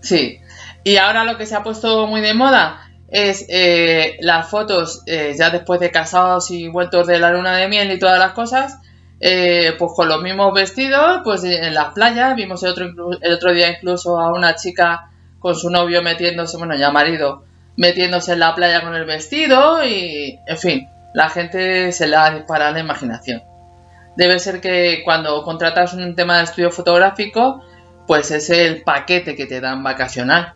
Sí. 0.01 0.39
Y 0.83 0.97
ahora 0.97 1.23
lo 1.23 1.37
que 1.37 1.45
se 1.45 1.55
ha 1.55 1.63
puesto 1.63 2.07
muy 2.07 2.21
de 2.21 2.33
moda 2.33 2.81
es 3.09 3.45
eh, 3.49 4.17
las 4.21 4.49
fotos 4.49 5.03
eh, 5.05 5.33
ya 5.37 5.49
después 5.49 5.79
de 5.79 5.91
casados 5.91 6.51
y 6.51 6.67
vueltos 6.67 7.07
de 7.07 7.19
la 7.19 7.31
luna 7.31 7.55
de 7.57 7.67
miel 7.67 7.91
y 7.91 7.99
todas 7.99 8.19
las 8.19 8.31
cosas, 8.33 8.77
eh, 9.19 9.73
pues 9.77 9.91
con 9.95 10.07
los 10.07 10.21
mismos 10.21 10.53
vestidos, 10.53 11.21
pues 11.23 11.43
en 11.43 11.73
las 11.73 11.93
playas. 11.93 12.35
Vimos 12.35 12.63
el 12.63 12.71
otro, 12.71 12.85
el 13.21 13.33
otro 13.33 13.53
día 13.53 13.69
incluso 13.69 14.19
a 14.19 14.31
una 14.31 14.55
chica 14.55 15.09
con 15.39 15.55
su 15.55 15.69
novio 15.69 16.01
metiéndose, 16.01 16.57
bueno, 16.57 16.75
ya 16.75 16.91
marido, 16.91 17.43
metiéndose 17.75 18.33
en 18.33 18.39
la 18.39 18.55
playa 18.55 18.81
con 18.81 18.95
el 18.95 19.05
vestido 19.05 19.83
y, 19.85 20.39
en 20.45 20.57
fin, 20.57 20.89
la 21.13 21.29
gente 21.29 21.91
se 21.91 22.07
le 22.07 22.15
ha 22.15 22.31
disparado 22.31 22.73
la 22.73 22.79
imaginación. 22.79 23.43
Debe 24.15 24.39
ser 24.39 24.61
que 24.61 25.01
cuando 25.05 25.43
contratas 25.43 25.93
un 25.93 26.15
tema 26.15 26.37
de 26.37 26.45
estudio 26.45 26.71
fotográfico, 26.71 27.63
pues 28.07 28.31
es 28.31 28.49
el 28.49 28.81
paquete 28.81 29.35
que 29.35 29.45
te 29.45 29.61
dan 29.61 29.83
vacacional. 29.83 30.55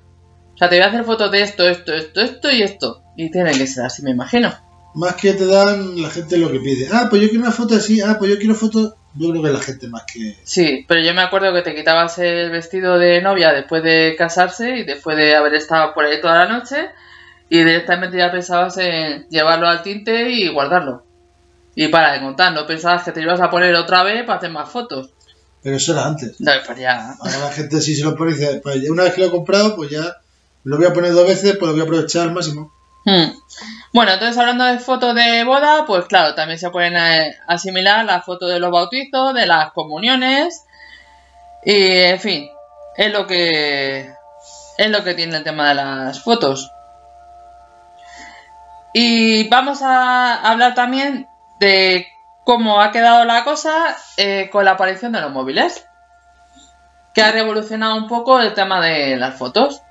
O 0.53 0.57
sea, 0.57 0.67
te 0.69 0.77
voy 0.77 0.85
a 0.85 0.87
hacer 0.87 1.03
fotos 1.03 1.31
de 1.31 1.41
esto, 1.41 1.67
esto, 1.67 1.93
esto, 1.93 2.21
esto 2.21 2.51
y 2.51 2.63
esto. 2.63 3.03
Y 3.15 3.29
tiene 3.29 3.51
que 3.51 3.67
ser 3.67 3.85
así, 3.85 4.01
me 4.03 4.11
imagino. 4.11 4.51
Más 4.93 5.15
que 5.15 5.33
te 5.33 5.45
dan 5.45 6.01
la 6.01 6.09
gente 6.09 6.37
lo 6.37 6.51
que 6.51 6.59
pide. 6.59 6.89
Ah, 6.91 7.07
pues 7.09 7.21
yo 7.21 7.29
quiero 7.29 7.43
una 7.43 7.53
foto 7.53 7.75
así, 7.75 8.01
ah, 8.01 8.17
pues 8.19 8.31
yo 8.31 8.37
quiero 8.37 8.55
foto... 8.55 8.95
Yo 9.13 9.29
creo 9.29 9.43
que 9.43 9.49
la 9.49 9.59
gente 9.59 9.89
más 9.89 10.03
que... 10.05 10.37
Sí, 10.43 10.85
pero 10.87 11.01
yo 11.01 11.13
me 11.13 11.21
acuerdo 11.21 11.53
que 11.53 11.63
te 11.63 11.75
quitabas 11.75 12.17
el 12.19 12.49
vestido 12.49 12.97
de 12.97 13.21
novia 13.21 13.51
después 13.51 13.83
de 13.83 14.15
casarse 14.17 14.77
y 14.77 14.83
después 14.85 15.17
de 15.17 15.35
haber 15.35 15.53
estado 15.55 15.93
por 15.93 16.05
ahí 16.05 16.21
toda 16.21 16.45
la 16.45 16.47
noche 16.47 16.91
y 17.49 17.57
directamente 17.57 18.17
ya 18.17 18.31
pensabas 18.31 18.77
en 18.77 19.27
llevarlo 19.27 19.67
al 19.67 19.83
tinte 19.83 20.29
y 20.29 20.47
guardarlo. 20.47 21.03
Y 21.75 21.89
para 21.89 22.13
de 22.13 22.21
contar, 22.21 22.53
no 22.53 22.65
pensabas 22.65 23.03
que 23.03 23.11
te 23.11 23.21
ibas 23.21 23.41
a 23.41 23.49
poner 23.49 23.75
otra 23.75 24.03
vez 24.03 24.23
para 24.23 24.37
hacer 24.37 24.51
más 24.51 24.69
fotos. 24.69 25.09
Pero 25.61 25.75
eso 25.75 25.91
era 25.91 26.05
antes. 26.05 26.39
No, 26.39 26.51
pues 26.65 26.79
ya. 26.79 27.13
Ahora 27.19 27.39
la 27.39 27.51
gente 27.51 27.81
sí 27.81 27.93
se 27.93 28.05
lo 28.05 28.15
pone 28.15 28.31
y 28.31 28.35
dice, 28.35 28.61
pues 28.63 28.89
una 28.89 29.03
vez 29.03 29.13
que 29.13 29.21
lo 29.21 29.27
he 29.27 29.31
comprado, 29.31 29.75
pues 29.75 29.89
ya 29.89 30.17
lo 30.63 30.77
voy 30.77 30.85
a 30.85 30.93
poner 30.93 31.11
dos 31.11 31.27
veces, 31.27 31.57
pues 31.57 31.67
lo 31.67 31.73
voy 31.73 31.81
a 31.81 31.83
aprovechar 31.83 32.23
al 32.23 32.33
máximo. 32.33 32.73
Hmm. 33.03 33.31
Bueno, 33.93 34.13
entonces 34.13 34.37
hablando 34.37 34.63
de 34.63 34.79
fotos 34.79 35.13
de 35.15 35.43
boda, 35.43 35.85
pues 35.85 36.05
claro, 36.05 36.33
también 36.33 36.57
se 36.57 36.69
pueden 36.69 36.95
eh, 36.95 37.35
asimilar 37.45 38.05
las 38.05 38.23
fotos 38.23 38.49
de 38.49 38.59
los 38.59 38.71
bautizos, 38.71 39.33
de 39.33 39.45
las 39.45 39.73
comuniones 39.73 40.65
y 41.65 41.73
en 41.73 42.19
fin, 42.19 42.49
es 42.95 43.11
lo 43.11 43.27
que 43.27 44.13
es 44.77 44.89
lo 44.89 45.03
que 45.03 45.13
tiene 45.13 45.35
el 45.35 45.43
tema 45.43 45.69
de 45.69 45.75
las 45.75 46.23
fotos. 46.23 46.71
Y 48.93 49.49
vamos 49.49 49.81
a 49.81 50.35
hablar 50.35 50.73
también 50.73 51.27
de 51.59 52.07
cómo 52.45 52.81
ha 52.81 52.91
quedado 52.91 53.25
la 53.25 53.43
cosa 53.43 53.95
eh, 54.15 54.49
con 54.51 54.63
la 54.63 54.71
aparición 54.71 55.11
de 55.11 55.21
los 55.21 55.31
móviles, 55.31 55.85
que 57.13 57.21
ha 57.21 57.31
revolucionado 57.31 57.97
un 57.97 58.07
poco 58.07 58.39
el 58.39 58.53
tema 58.53 58.79
de 58.81 59.17
las 59.17 59.37
fotos 59.37 59.83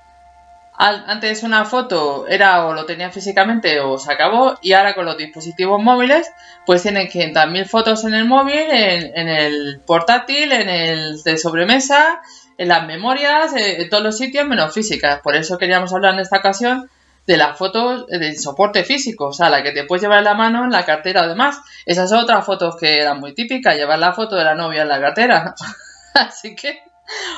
antes 0.81 1.43
una 1.43 1.63
foto 1.65 2.25
era 2.27 2.65
o 2.65 2.73
lo 2.73 2.85
tenía 2.85 3.11
físicamente 3.11 3.79
o 3.79 3.99
se 3.99 4.11
acabó 4.11 4.57
y 4.63 4.73
ahora 4.73 4.95
con 4.95 5.05
los 5.05 5.15
dispositivos 5.15 5.81
móviles 5.81 6.31
pues 6.65 6.81
tienen 6.81 7.07
500.000 7.07 7.67
fotos 7.67 8.03
en 8.05 8.15
el 8.15 8.25
móvil, 8.25 8.55
en, 8.57 9.27
el 9.27 9.79
portátil, 9.85 10.51
en 10.51 10.69
el 10.69 11.21
de 11.21 11.37
sobremesa, 11.37 12.21
en 12.57 12.67
las 12.67 12.87
memorias, 12.87 13.53
eh, 13.53 13.83
en 13.83 13.89
todos 13.89 14.03
los 14.03 14.17
sitios 14.17 14.47
menos 14.47 14.73
físicas. 14.73 15.21
Por 15.21 15.35
eso 15.35 15.59
queríamos 15.59 15.93
hablar 15.93 16.15
en 16.15 16.21
esta 16.21 16.37
ocasión 16.37 16.89
de 17.27 17.37
las 17.37 17.57
fotos 17.57 18.07
de 18.07 18.35
soporte 18.35 18.83
físico, 18.83 19.27
o 19.27 19.33
sea, 19.33 19.49
la 19.49 19.61
que 19.61 19.71
te 19.71 19.83
puedes 19.83 20.01
llevar 20.01 20.19
en 20.19 20.25
la 20.25 20.33
mano 20.33 20.63
en 20.63 20.71
la 20.71 20.83
cartera 20.83 21.21
además. 21.21 21.61
Esas 21.85 22.09
son 22.09 22.19
otras 22.19 22.43
fotos 22.43 22.75
que 22.75 23.01
eran 23.01 23.19
muy 23.19 23.35
típicas, 23.35 23.75
llevar 23.75 23.99
la 23.99 24.13
foto 24.13 24.35
de 24.35 24.45
la 24.45 24.55
novia 24.55 24.81
en 24.81 24.87
la 24.87 24.99
cartera. 24.99 25.53
Así 26.15 26.55
que 26.55 26.90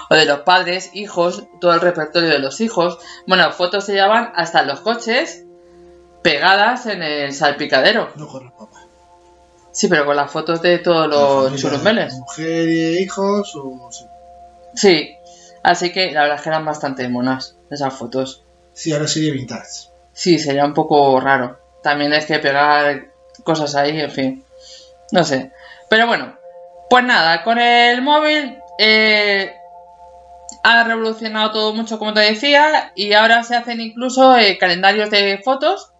o 0.09 0.15
de 0.15 0.25
los 0.25 0.39
padres, 0.41 0.91
hijos, 0.93 1.43
todo 1.59 1.73
el 1.73 1.81
repertorio 1.81 2.29
de 2.29 2.39
los 2.39 2.61
hijos. 2.61 2.99
Bueno, 3.27 3.51
fotos 3.51 3.85
se 3.85 3.93
llevaban 3.93 4.31
hasta 4.35 4.63
los 4.63 4.81
coches 4.81 5.45
pegadas 6.21 6.85
en 6.85 7.03
el 7.03 7.33
salpicadero. 7.33 8.11
No 8.15 8.27
con 8.27 8.45
los 8.45 8.53
papás. 8.53 8.83
Sí, 9.71 9.87
pero 9.87 10.05
con 10.05 10.15
las 10.15 10.31
fotos 10.31 10.61
de 10.61 10.79
todos 10.79 11.07
los 11.07 11.59
churumeles. 11.59 12.13
Mujer 12.13 12.69
y 12.69 12.99
hijos 12.99 13.55
o... 13.55 13.89
Sí. 14.75 15.15
así 15.63 15.91
que 15.91 16.11
la 16.11 16.21
verdad 16.21 16.37
es 16.37 16.43
que 16.43 16.49
eran 16.49 16.65
bastante 16.65 17.07
monas 17.09 17.57
esas 17.69 17.93
fotos. 17.93 18.43
Sí, 18.73 18.93
ahora 18.93 19.07
sería 19.07 19.33
vintage. 19.33 19.89
Sí, 20.13 20.37
sería 20.39 20.65
un 20.65 20.73
poco 20.73 21.19
raro. 21.19 21.59
También 21.81 22.13
es 22.13 22.25
que 22.25 22.39
pegar 22.39 23.07
cosas 23.43 23.75
ahí, 23.75 23.99
en 23.99 24.11
fin. 24.11 24.45
No 25.11 25.23
sé. 25.23 25.51
Pero 25.89 26.07
bueno, 26.07 26.37
pues 26.89 27.03
nada, 27.03 27.43
con 27.43 27.57
el 27.59 28.01
móvil 28.01 28.57
eh, 28.77 29.53
ha 30.63 30.83
revolucionado 30.85 31.51
todo 31.51 31.73
mucho, 31.73 31.99
como 31.99 32.13
te 32.13 32.21
decía, 32.21 32.93
y 32.95 33.13
ahora 33.13 33.43
se 33.43 33.55
hacen 33.55 33.81
incluso 33.81 34.35
eh, 34.37 34.57
calendarios 34.57 35.09
de 35.09 35.41
fotos 35.43 35.91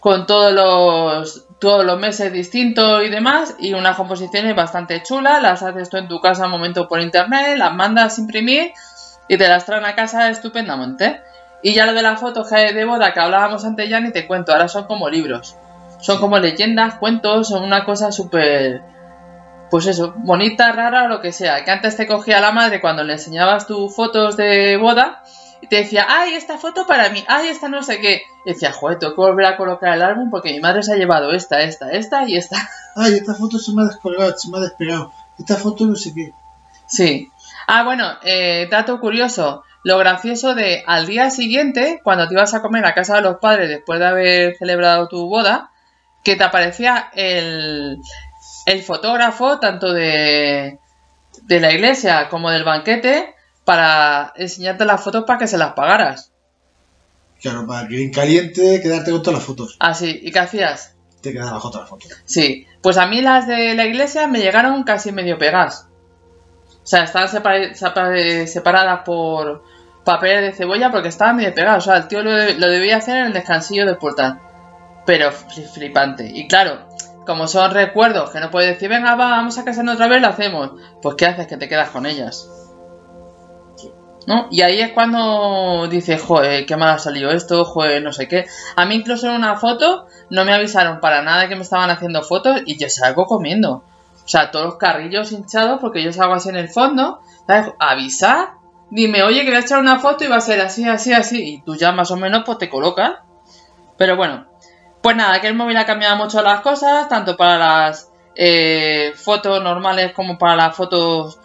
con 0.00 0.26
todos 0.26 0.52
los, 0.52 1.46
todos 1.60 1.84
los 1.84 1.98
meses 1.98 2.32
distintos 2.32 3.04
y 3.04 3.08
demás, 3.08 3.56
y 3.58 3.72
unas 3.72 3.96
composiciones 3.96 4.54
bastante 4.54 5.02
chulas, 5.02 5.40
las 5.40 5.62
haces 5.62 5.88
tú 5.88 5.96
en 5.96 6.08
tu 6.08 6.20
casa 6.20 6.44
un 6.44 6.50
momento 6.50 6.88
por 6.88 7.00
internet, 7.00 7.56
las 7.56 7.72
mandas 7.72 8.18
a 8.18 8.20
imprimir 8.20 8.72
y 9.28 9.38
te 9.38 9.48
las 9.48 9.64
traen 9.64 9.84
a 9.84 9.94
casa 9.94 10.28
estupendamente. 10.28 11.22
Y 11.62 11.74
ya 11.74 11.86
lo 11.86 11.94
de 11.94 12.02
las 12.02 12.20
fotos 12.20 12.50
de 12.50 12.84
boda 12.84 13.14
que 13.14 13.20
hablábamos 13.20 13.64
antes 13.64 13.88
ya 13.88 14.00
ni 14.00 14.10
te 14.10 14.26
cuento, 14.26 14.52
ahora 14.52 14.66
son 14.66 14.84
como 14.84 15.08
libros. 15.08 15.56
Son 16.00 16.18
como 16.18 16.38
leyendas, 16.40 16.96
cuentos, 16.96 17.48
son 17.48 17.62
una 17.62 17.84
cosa 17.84 18.10
súper 18.10 18.82
pues 19.72 19.86
eso, 19.86 20.12
bonita, 20.18 20.70
rara 20.72 21.04
o 21.04 21.08
lo 21.08 21.22
que 21.22 21.32
sea. 21.32 21.64
Que 21.64 21.70
antes 21.70 21.96
te 21.96 22.06
cogía 22.06 22.42
la 22.42 22.52
madre 22.52 22.78
cuando 22.78 23.04
le 23.04 23.14
enseñabas 23.14 23.66
tus 23.66 23.96
fotos 23.96 24.36
de 24.36 24.76
boda 24.76 25.22
y 25.62 25.66
te 25.66 25.76
decía, 25.76 26.04
ay, 26.10 26.34
esta 26.34 26.58
foto 26.58 26.86
para 26.86 27.08
mí, 27.08 27.24
ay, 27.26 27.48
esta 27.48 27.70
no 27.70 27.82
sé 27.82 27.98
qué. 27.98 28.20
Y 28.44 28.50
decía, 28.50 28.70
joder, 28.70 28.98
tengo 28.98 29.14
que 29.14 29.22
volver 29.22 29.46
a 29.46 29.56
colocar 29.56 29.94
el 29.94 30.02
álbum 30.02 30.28
porque 30.28 30.52
mi 30.52 30.60
madre 30.60 30.82
se 30.82 30.92
ha 30.92 30.96
llevado 30.96 31.32
esta, 31.32 31.62
esta, 31.62 31.90
esta 31.90 32.28
y 32.28 32.36
esta. 32.36 32.58
Ay, 32.96 33.14
esta 33.14 33.32
foto 33.32 33.58
se 33.58 33.72
me 33.72 33.80
ha 33.80 33.86
descolgado, 33.86 34.36
se 34.36 34.50
me 34.50 34.58
ha 34.58 34.60
despegado. 34.60 35.10
Esta 35.38 35.56
foto 35.56 35.86
no 35.86 35.96
sé 35.96 36.12
qué. 36.12 36.34
Sí. 36.84 37.32
Ah, 37.66 37.82
bueno, 37.82 38.18
eh, 38.24 38.68
dato 38.70 39.00
curioso. 39.00 39.64
Lo 39.84 39.96
gracioso 39.96 40.54
de 40.54 40.84
al 40.86 41.06
día 41.06 41.30
siguiente, 41.30 42.02
cuando 42.04 42.28
te 42.28 42.34
ibas 42.34 42.52
a 42.52 42.60
comer 42.60 42.84
a 42.84 42.92
casa 42.92 43.16
de 43.16 43.22
los 43.22 43.38
padres 43.38 43.70
después 43.70 43.98
de 44.00 44.06
haber 44.06 44.56
celebrado 44.58 45.08
tu 45.08 45.30
boda, 45.30 45.70
que 46.22 46.36
te 46.36 46.44
aparecía 46.44 47.08
el, 47.14 48.02
el 48.66 48.82
fotógrafo, 48.82 49.58
tanto 49.58 49.92
de, 49.92 50.78
de 51.42 51.60
la 51.60 51.72
iglesia 51.72 52.28
como 52.28 52.50
del 52.50 52.64
banquete, 52.64 53.34
para 53.64 54.32
enseñarte 54.36 54.84
las 54.84 55.02
fotos 55.02 55.24
para 55.24 55.38
que 55.38 55.46
se 55.46 55.58
las 55.58 55.72
pagaras. 55.72 56.32
Claro, 57.40 57.66
para 57.66 57.88
que 57.88 58.02
en 58.02 58.12
caliente 58.12 58.80
quedarte 58.80 59.10
con 59.10 59.22
todas 59.22 59.40
las 59.40 59.46
fotos. 59.46 59.76
Ah, 59.80 59.94
sí. 59.94 60.20
¿Y 60.22 60.30
qué 60.30 60.38
hacías? 60.38 60.94
Te 61.20 61.32
quedabas 61.32 61.60
con 61.60 61.72
todas 61.72 61.84
las 61.84 61.90
fotos. 61.90 62.22
Sí. 62.24 62.66
Pues 62.80 62.96
a 62.98 63.06
mí 63.06 63.20
las 63.20 63.46
de 63.46 63.74
la 63.74 63.84
iglesia 63.84 64.28
me 64.28 64.40
llegaron 64.40 64.84
casi 64.84 65.10
medio 65.10 65.38
pegadas. 65.38 65.88
O 66.82 66.86
sea, 66.86 67.04
estaban 67.04 67.28
separadas 68.46 69.00
por 69.04 69.64
papel 70.04 70.42
de 70.42 70.52
cebolla 70.52 70.90
porque 70.90 71.08
estaban 71.08 71.36
medio 71.36 71.54
pegadas. 71.54 71.78
O 71.78 71.90
sea, 71.90 71.96
el 71.96 72.08
tío 72.08 72.22
lo, 72.22 72.30
lo 72.30 72.68
debía 72.68 72.96
hacer 72.96 73.16
en 73.18 73.26
el 73.26 73.32
descansillo 73.32 73.86
del 73.86 73.98
portal. 73.98 74.40
Pero 75.04 75.32
flipante. 75.32 76.30
Y 76.32 76.46
claro, 76.46 76.88
como 77.26 77.46
son 77.46 77.70
recuerdos 77.70 78.30
que 78.30 78.40
no 78.40 78.50
puedes 78.50 78.74
decir, 78.74 78.88
venga, 78.88 79.14
va, 79.14 79.30
vamos 79.30 79.58
a 79.58 79.64
casarnos 79.64 79.94
otra 79.94 80.08
vez, 80.08 80.20
lo 80.20 80.28
hacemos. 80.28 80.72
Pues 81.00 81.14
¿qué 81.16 81.26
haces? 81.26 81.46
Que 81.46 81.56
te 81.56 81.68
quedas 81.68 81.90
con 81.90 82.06
ellas. 82.06 82.48
¿No? 84.26 84.46
Y 84.50 84.62
ahí 84.62 84.80
es 84.80 84.92
cuando 84.92 85.88
dices, 85.88 86.22
joder, 86.22 86.64
qué 86.64 86.76
mal 86.76 86.90
ha 86.90 86.98
salido 86.98 87.30
esto, 87.30 87.64
joder, 87.64 88.02
no 88.02 88.12
sé 88.12 88.28
qué. 88.28 88.46
A 88.76 88.84
mí 88.84 88.94
incluso 88.94 89.26
en 89.28 89.34
una 89.34 89.56
foto 89.56 90.06
no 90.30 90.44
me 90.44 90.52
avisaron 90.52 91.00
para 91.00 91.22
nada 91.22 91.48
que 91.48 91.56
me 91.56 91.62
estaban 91.62 91.90
haciendo 91.90 92.22
fotos 92.22 92.62
y 92.66 92.76
yo 92.78 92.88
salgo 92.88 93.26
comiendo. 93.26 93.84
O 94.24 94.28
sea, 94.28 94.50
todos 94.52 94.66
los 94.66 94.76
carrillos 94.76 95.32
hinchados 95.32 95.80
porque 95.80 96.02
yo 96.02 96.12
salgo 96.12 96.34
así 96.34 96.48
en 96.48 96.56
el 96.56 96.68
fondo. 96.68 97.20
¿Sabes? 97.46 97.72
Avisar. 97.78 98.52
Dime, 98.90 99.22
oye, 99.22 99.40
que 99.40 99.48
voy 99.48 99.56
a 99.56 99.60
echar 99.60 99.80
una 99.80 99.98
foto 99.98 100.22
y 100.22 100.28
va 100.28 100.36
a 100.36 100.40
ser 100.40 100.60
así, 100.60 100.88
así, 100.88 101.12
así. 101.12 101.54
Y 101.54 101.62
tú 101.62 101.74
ya 101.74 101.92
más 101.92 102.10
o 102.10 102.16
menos 102.16 102.42
pues 102.44 102.58
te 102.58 102.68
colocas. 102.68 103.14
Pero 103.96 104.16
bueno, 104.16 104.46
pues 105.02 105.16
nada, 105.16 105.40
que 105.40 105.48
el 105.48 105.54
móvil 105.54 105.76
ha 105.76 105.86
cambiado 105.86 106.16
mucho 106.16 106.42
las 106.42 106.60
cosas, 106.60 107.08
tanto 107.08 107.36
para 107.36 107.58
las 107.58 108.10
eh, 108.34 109.12
fotos 109.16 109.62
normales 109.62 110.12
como 110.12 110.38
para 110.38 110.56
las 110.56 110.76
fotos 110.76 111.38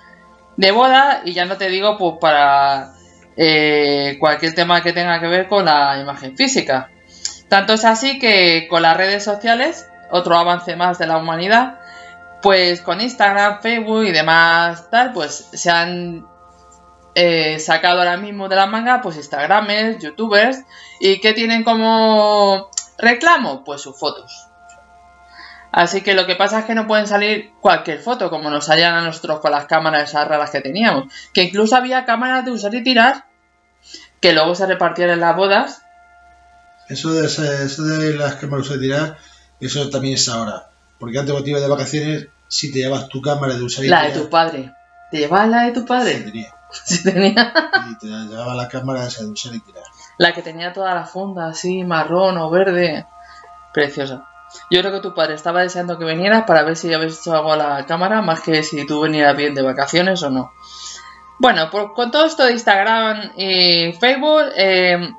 de 0.56 0.72
boda, 0.72 1.22
y 1.26 1.34
ya 1.34 1.46
no 1.46 1.58
te 1.58 1.70
digo 1.70 1.98
pues 1.98 2.16
para 2.22 2.94
eh, 3.36 4.18
cualquier 4.20 4.54
tema 4.54 4.82
que 4.82 4.94
tenga 4.94 5.20
que 5.20 5.28
ver 5.28 5.48
con 5.48 5.66
la 5.66 6.00
imagen 6.00 6.38
física. 6.38 6.90
Tanto 7.50 7.74
es 7.74 7.86
así 7.86 8.20
que 8.20 8.68
con 8.70 8.82
las 8.82 8.96
redes 8.96 9.24
sociales, 9.24 9.88
otro 10.12 10.38
avance 10.38 10.76
más 10.76 11.00
de 11.00 11.08
la 11.08 11.18
humanidad, 11.18 11.80
pues 12.42 12.82
con 12.82 13.02
Instagram, 13.02 13.62
Facebook 13.62 14.06
y 14.06 14.12
demás 14.12 14.90
tal, 14.92 15.14
pues 15.14 15.50
se 15.54 15.72
han 15.72 16.26
eh, 17.16 17.60
sacado 17.60 18.00
ahora 18.00 18.18
mismo 18.18 18.48
de 18.48 18.56
la 18.56 18.68
manga 18.68 19.02
pues 19.02 19.16
Instagramers, 19.16 20.00
Youtubers 20.00 20.60
y 21.00 21.20
que 21.20 21.34
tienen 21.34 21.64
como 21.64 22.70
¿Reclamo? 22.98 23.64
Pues 23.64 23.82
sus 23.82 23.98
fotos. 23.98 24.48
Así 25.72 26.02
que 26.02 26.14
lo 26.14 26.26
que 26.26 26.36
pasa 26.36 26.60
es 26.60 26.66
que 26.66 26.76
no 26.76 26.88
pueden 26.88 27.08
salir 27.08 27.52
cualquier 27.62 28.00
foto, 28.00 28.30
como 28.30 28.50
nos 28.50 28.66
salían 28.66 28.96
a 28.96 29.02
nosotros 29.02 29.40
con 29.42 29.52
las 29.52 29.66
cámaras 29.66 30.10
esas 30.10 30.28
raras 30.28 30.50
que 30.50 30.62
teníamos. 30.62 31.14
Que 31.34 31.44
incluso 31.44 31.76
había 31.76 32.06
cámaras 32.06 32.46
de 32.46 32.52
usar 32.52 32.74
y 32.74 32.84
tirar, 32.84 33.26
que 34.20 34.34
luego 34.34 34.56
se 34.56 34.66
repartían 34.66 35.12
en 35.12 35.20
las 35.20 35.36
bodas. 35.36 35.82
Eso 36.90 37.12
de, 37.14 37.26
eso 37.28 37.84
de 37.84 38.16
las 38.16 38.36
cámaras 38.36 38.70
de 38.70 38.76
usar 38.76 38.78
y 38.78 38.88
tirar, 38.88 39.18
eso 39.60 39.90
también 39.90 40.16
es 40.16 40.28
ahora. 40.30 40.70
Porque 41.00 41.20
antes 41.20 41.34
cuando 41.34 41.50
ibas 41.50 41.62
de 41.62 41.68
vacaciones, 41.68 42.28
si 42.48 42.72
te 42.72 42.80
llevas 42.80 43.10
tu 43.10 43.22
cámara 43.22 43.56
de 43.56 43.64
usar 43.64 43.84
y 43.84 43.88
tirar... 43.88 44.04
La 44.06 44.10
de 44.10 44.20
tu 44.20 44.30
padre. 44.30 44.74
¿Te 45.12 45.18
llevabas 45.18 45.50
la 45.50 45.64
de 45.64 45.72
tu 45.74 45.86
padre? 45.86 46.18
Sí, 46.18 46.24
tenía. 46.24 46.54
Sí, 46.84 47.04
tenía. 47.04 47.54
Y 47.92 47.98
te 47.98 48.08
llevaba 48.08 48.56
la 48.56 48.68
cámara 48.68 49.08
de 49.08 49.26
usar 49.26 49.54
y 49.54 49.60
tirar. 49.60 49.84
La 50.18 50.34
que 50.34 50.42
tenía 50.42 50.74
toda 50.74 50.96
la 50.96 51.06
funda 51.06 51.48
así, 51.48 51.84
marrón 51.84 52.38
o 52.38 52.50
verde. 52.50 53.06
Preciosa. 53.74 54.28
Yo 54.72 54.80
creo 54.82 54.94
que 54.94 55.02
tu 55.02 55.14
padre 55.14 55.36
estaba 55.36 55.62
deseando 55.62 55.98
que 55.98 56.06
vinieras 56.06 56.44
para 56.46 56.64
ver 56.64 56.76
si 56.76 56.94
habías 56.94 57.20
hecho 57.20 57.34
algo 57.34 57.54
a 57.54 57.58
la 57.58 57.86
cámara, 57.86 58.22
más 58.22 58.42
que 58.42 58.64
si 58.64 58.86
tú 58.86 59.02
venías 59.02 59.36
bien 59.36 59.54
de 59.54 59.62
vacaciones 59.62 60.24
o 60.24 60.30
no. 60.30 60.52
Bueno, 61.40 61.70
pues 61.70 61.88
con 61.96 62.10
todo 62.10 62.26
esto 62.26 62.46
de 62.46 62.54
Instagram 62.54 63.34
y 63.36 63.94
Facebook, 63.94 64.46
eh, 64.56 65.10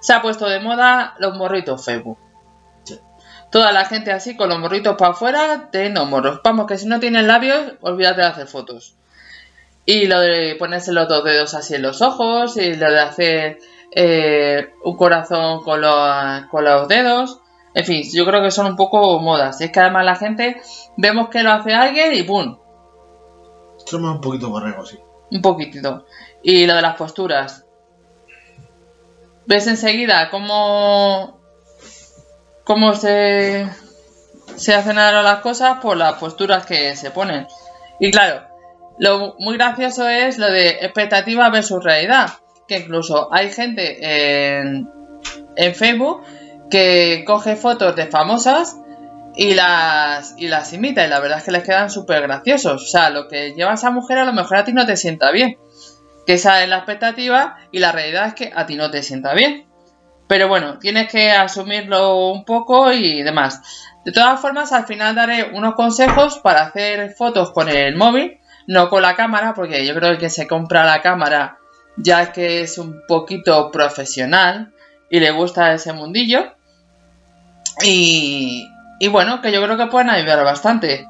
se 0.00 0.12
ha 0.12 0.22
puesto 0.22 0.48
de 0.48 0.60
moda 0.60 1.14
los 1.18 1.36
morritos 1.36 1.84
Facebook. 1.84 2.18
Toda 3.50 3.72
la 3.72 3.84
gente 3.84 4.10
así 4.10 4.36
con 4.36 4.48
los 4.48 4.58
morritos 4.58 4.96
para 4.96 5.12
afuera, 5.12 5.68
teniendo 5.70 6.04
morros. 6.06 6.40
Vamos, 6.42 6.66
que 6.66 6.78
si 6.78 6.86
no 6.86 6.98
tienes 6.98 7.24
labios, 7.24 7.74
olvídate 7.80 8.22
de 8.22 8.26
hacer 8.26 8.46
fotos. 8.46 8.96
Y 9.84 10.06
lo 10.06 10.20
de 10.20 10.56
ponerse 10.58 10.92
los 10.92 11.08
dos 11.08 11.24
dedos 11.24 11.54
así 11.54 11.74
en 11.74 11.82
los 11.82 12.02
ojos, 12.02 12.56
y 12.56 12.74
lo 12.74 12.90
de 12.90 13.00
hacer 13.00 13.58
eh, 13.98 14.74
un 14.84 14.94
corazón 14.94 15.64
con 15.64 15.80
los, 15.80 16.46
con 16.50 16.64
los 16.64 16.86
dedos. 16.86 17.40
En 17.74 17.84
fin, 17.84 18.02
yo 18.12 18.26
creo 18.26 18.42
que 18.42 18.50
son 18.50 18.66
un 18.66 18.76
poco 18.76 19.18
modas. 19.20 19.60
Es 19.62 19.72
que 19.72 19.80
además 19.80 20.04
la 20.04 20.16
gente 20.16 20.60
vemos 20.98 21.30
que 21.30 21.42
lo 21.42 21.50
hace 21.50 21.72
alguien 21.72 22.12
y 22.12 22.22
¡pum! 22.22 22.58
Somos 23.86 24.16
un 24.16 24.20
poquito 24.20 24.50
borregos, 24.50 24.90
sí. 24.90 24.98
Un 25.30 25.40
poquitito. 25.40 26.04
Y 26.42 26.66
lo 26.66 26.74
de 26.74 26.82
las 26.82 26.96
posturas. 26.96 27.64
¿Ves 29.46 29.66
enseguida 29.66 30.28
cómo, 30.30 31.40
cómo 32.64 32.94
se, 32.94 33.66
se 34.56 34.74
hacen 34.74 34.98
ahora 34.98 35.22
las 35.22 35.40
cosas? 35.40 35.78
Por 35.80 35.96
las 35.96 36.14
posturas 36.14 36.66
que 36.66 36.96
se 36.96 37.10
ponen. 37.10 37.46
Y 37.98 38.10
claro, 38.10 38.42
lo 38.98 39.36
muy 39.38 39.56
gracioso 39.56 40.06
es 40.06 40.36
lo 40.36 40.50
de 40.50 40.70
expectativa 40.82 41.48
versus 41.48 41.82
realidad. 41.82 42.28
Que 42.68 42.78
incluso 42.78 43.32
hay 43.32 43.50
gente 43.50 43.98
en, 44.00 44.88
en 45.56 45.74
Facebook 45.74 46.22
que 46.70 47.24
coge 47.26 47.56
fotos 47.56 47.94
de 47.94 48.06
famosas 48.06 48.76
y 49.36 49.54
las, 49.54 50.34
y 50.38 50.48
las 50.48 50.72
imita 50.72 51.04
y 51.04 51.08
la 51.08 51.20
verdad 51.20 51.38
es 51.38 51.44
que 51.44 51.52
les 51.52 51.62
quedan 51.62 51.90
súper 51.90 52.22
graciosos. 52.22 52.82
O 52.82 52.86
sea, 52.86 53.10
lo 53.10 53.28
que 53.28 53.52
lleva 53.52 53.74
esa 53.74 53.90
mujer 53.90 54.18
a 54.18 54.24
lo 54.24 54.32
mejor 54.32 54.56
a 54.56 54.64
ti 54.64 54.72
no 54.72 54.86
te 54.86 54.96
sienta 54.96 55.30
bien. 55.30 55.58
Que 56.26 56.34
esa 56.34 56.62
es 56.62 56.68
la 56.68 56.78
expectativa 56.78 57.56
y 57.70 57.78
la 57.78 57.92
realidad 57.92 58.28
es 58.28 58.34
que 58.34 58.52
a 58.54 58.66
ti 58.66 58.76
no 58.76 58.90
te 58.90 59.02
sienta 59.02 59.34
bien. 59.34 59.66
Pero 60.26 60.48
bueno, 60.48 60.78
tienes 60.78 61.08
que 61.08 61.30
asumirlo 61.30 62.30
un 62.30 62.44
poco 62.44 62.92
y 62.92 63.22
demás. 63.22 63.60
De 64.04 64.12
todas 64.12 64.40
formas, 64.40 64.72
al 64.72 64.86
final 64.86 65.14
daré 65.14 65.50
unos 65.52 65.74
consejos 65.74 66.38
para 66.38 66.62
hacer 66.62 67.10
fotos 67.10 67.52
con 67.52 67.68
el 67.68 67.94
móvil, 67.94 68.40
no 68.66 68.88
con 68.88 69.02
la 69.02 69.14
cámara, 69.14 69.54
porque 69.54 69.86
yo 69.86 69.94
creo 69.94 70.12
que 70.12 70.18
que 70.18 70.30
se 70.30 70.48
compra 70.48 70.84
la 70.84 71.00
cámara 71.00 71.58
ya 71.96 72.32
que 72.32 72.60
es 72.60 72.78
un 72.78 73.02
poquito 73.06 73.70
profesional 73.70 74.72
y 75.10 75.20
le 75.20 75.30
gusta 75.30 75.72
ese 75.72 75.92
mundillo. 75.92 76.52
Y, 77.82 78.68
y 78.98 79.08
bueno, 79.08 79.40
que 79.40 79.52
yo 79.52 79.62
creo 79.62 79.76
que 79.76 79.86
pueden 79.86 80.10
ayudar 80.10 80.44
bastante. 80.44 81.06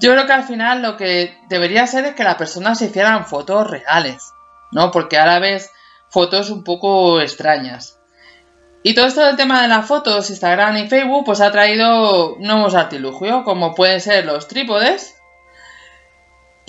Yo 0.00 0.12
creo 0.12 0.26
que 0.26 0.32
al 0.32 0.44
final 0.44 0.82
lo 0.82 0.96
que 0.96 1.36
debería 1.48 1.86
ser 1.86 2.04
es 2.06 2.14
que 2.14 2.24
las 2.24 2.36
personas 2.36 2.78
se 2.78 2.86
hicieran 2.86 3.26
fotos 3.26 3.68
reales, 3.68 4.32
¿no? 4.72 4.90
Porque 4.90 5.18
ahora 5.18 5.38
ves 5.38 5.70
fotos 6.08 6.50
un 6.50 6.64
poco 6.64 7.20
extrañas. 7.20 7.98
Y 8.82 8.94
todo 8.94 9.06
esto 9.06 9.20
del 9.20 9.36
tema 9.36 9.60
de 9.60 9.68
las 9.68 9.86
fotos, 9.86 10.30
Instagram 10.30 10.78
y 10.78 10.88
Facebook, 10.88 11.24
pues 11.26 11.42
ha 11.42 11.52
traído 11.52 12.36
nuevos 12.38 12.74
artilugios, 12.74 13.42
como 13.44 13.74
pueden 13.74 14.00
ser 14.00 14.24
los 14.24 14.48
trípodes, 14.48 15.19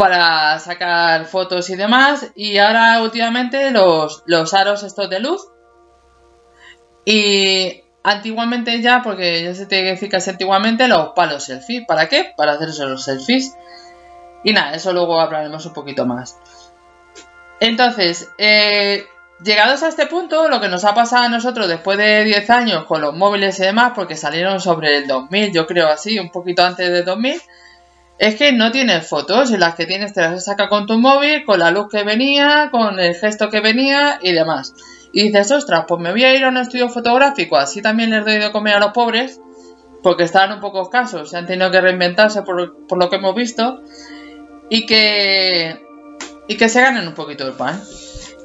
para 0.02 0.58
sacar 0.58 1.26
fotos 1.26 1.70
y 1.70 1.76
demás, 1.76 2.32
y 2.34 2.58
ahora 2.58 3.04
últimamente 3.04 3.70
los, 3.70 4.24
los 4.26 4.52
aros 4.56 4.82
estos 4.82 5.12
de 5.12 5.20
luz. 5.20 5.48
Y 7.06 7.84
antiguamente 8.02 8.82
ya, 8.82 9.04
porque 9.04 9.44
ya 9.44 9.54
se 9.54 9.68
tiene 9.68 9.84
que 9.84 9.92
decir 9.92 10.10
que 10.10 10.18
antiguamente, 10.18 10.88
los 10.88 11.10
palos 11.10 11.44
selfie. 11.44 11.86
¿Para 11.86 12.10
qué? 12.10 12.34
Para 12.36 12.54
hacerse 12.54 12.84
los 12.86 13.04
selfies. 13.04 13.54
Y 14.44 14.54
nada, 14.54 14.74
eso 14.74 14.92
luego 14.92 15.22
hablaremos 15.22 15.68
un 15.68 15.74
poquito 15.74 16.08
más. 16.08 16.36
Entonces, 17.60 18.28
eh, 18.40 19.06
llegados 19.44 19.84
a 19.84 19.90
este 19.90 20.08
punto, 20.08 20.50
lo 20.50 20.60
que 20.60 20.68
nos 20.68 20.84
ha 20.84 20.96
pasado 20.96 21.26
a 21.26 21.30
nosotros 21.30 21.68
después 21.68 22.00
de 22.00 22.24
10 22.24 22.50
años 22.50 22.86
con 22.86 23.02
los 23.02 23.16
móviles 23.16 23.60
y 23.60 23.66
demás, 23.66 23.92
porque 23.94 24.16
salieron 24.16 24.60
sobre 24.62 24.98
el 24.98 25.08
2000, 25.08 25.54
yo 25.54 25.68
creo 25.68 25.90
así, 25.90 26.18
un 26.18 26.32
poquito 26.32 26.66
antes 26.66 26.90
de 26.90 27.04
2000, 27.04 27.40
es 28.22 28.36
que 28.36 28.52
no 28.54 28.72
tienes 28.72 29.08
fotos 29.08 29.50
y 29.50 29.58
las 29.58 29.74
que 29.74 29.88
tienes 29.88 30.14
te 30.14 30.22
las 30.22 30.46
saca 30.46 30.70
con 30.70 30.86
tu 30.86 31.00
móvil, 31.00 31.44
con 31.44 31.58
la 31.58 31.72
luz 31.72 31.88
que 31.90 32.04
venía, 32.04 32.70
con 32.72 33.00
el 33.00 33.16
gesto 33.16 33.50
que 33.50 33.62
venía 33.62 34.20
y 34.22 34.32
demás. 34.32 34.76
Y 35.12 35.24
dices, 35.24 35.52
ostras, 35.52 35.86
pues 35.88 36.00
me 36.00 36.12
voy 36.12 36.24
a 36.24 36.36
ir 36.36 36.44
a 36.44 36.50
un 36.50 36.58
estudio 36.58 36.88
fotográfico, 36.88 37.58
así 37.58 37.82
también 37.82 38.12
les 38.12 38.24
doy 38.24 38.38
de 38.38 38.52
comer 38.52 38.76
a 38.76 38.80
los 38.80 38.92
pobres, 38.92 39.42
porque 40.04 40.22
estaban 40.22 40.54
un 40.54 40.60
poco 40.60 40.84
escasos, 40.84 41.32
se 41.32 41.38
han 41.38 41.48
tenido 41.48 41.72
que 41.72 41.82
reinventarse 41.82 42.44
por, 42.44 42.86
por 42.86 43.00
lo 43.00 43.10
que 43.10 43.16
hemos 43.16 43.34
visto, 43.34 43.82
y 44.70 44.86
que, 44.86 45.82
y 46.48 46.58
que 46.58 46.70
se 46.70 46.80
ganen 46.80 47.08
un 47.08 47.16
poquito 47.16 47.48
el 47.48 47.54
pan. 47.54 47.82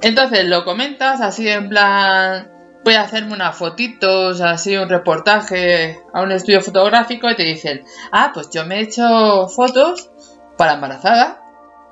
Entonces 0.01 0.47
lo 0.47 0.65
comentas 0.65 1.21
así 1.21 1.51
en 1.51 1.69
plan, 1.69 2.51
voy 2.87 2.95
a 2.95 3.03
hacerme 3.03 3.35
unas 3.35 3.57
fotitos, 3.57 4.41
así 4.41 4.77
un 4.77 4.89
reportaje 4.89 5.99
a 6.13 6.23
un 6.23 6.31
estudio 6.31 6.61
fotográfico 6.61 7.29
y 7.29 7.35
te 7.35 7.43
dicen, 7.43 7.85
ah, 8.13 8.31
pues 8.33 8.49
yo 8.51 8.65
me 8.65 8.77
he 8.77 8.83
hecho 8.83 9.49
fotos 9.49 10.13
para 10.57 10.75
embarazada. 10.75 11.43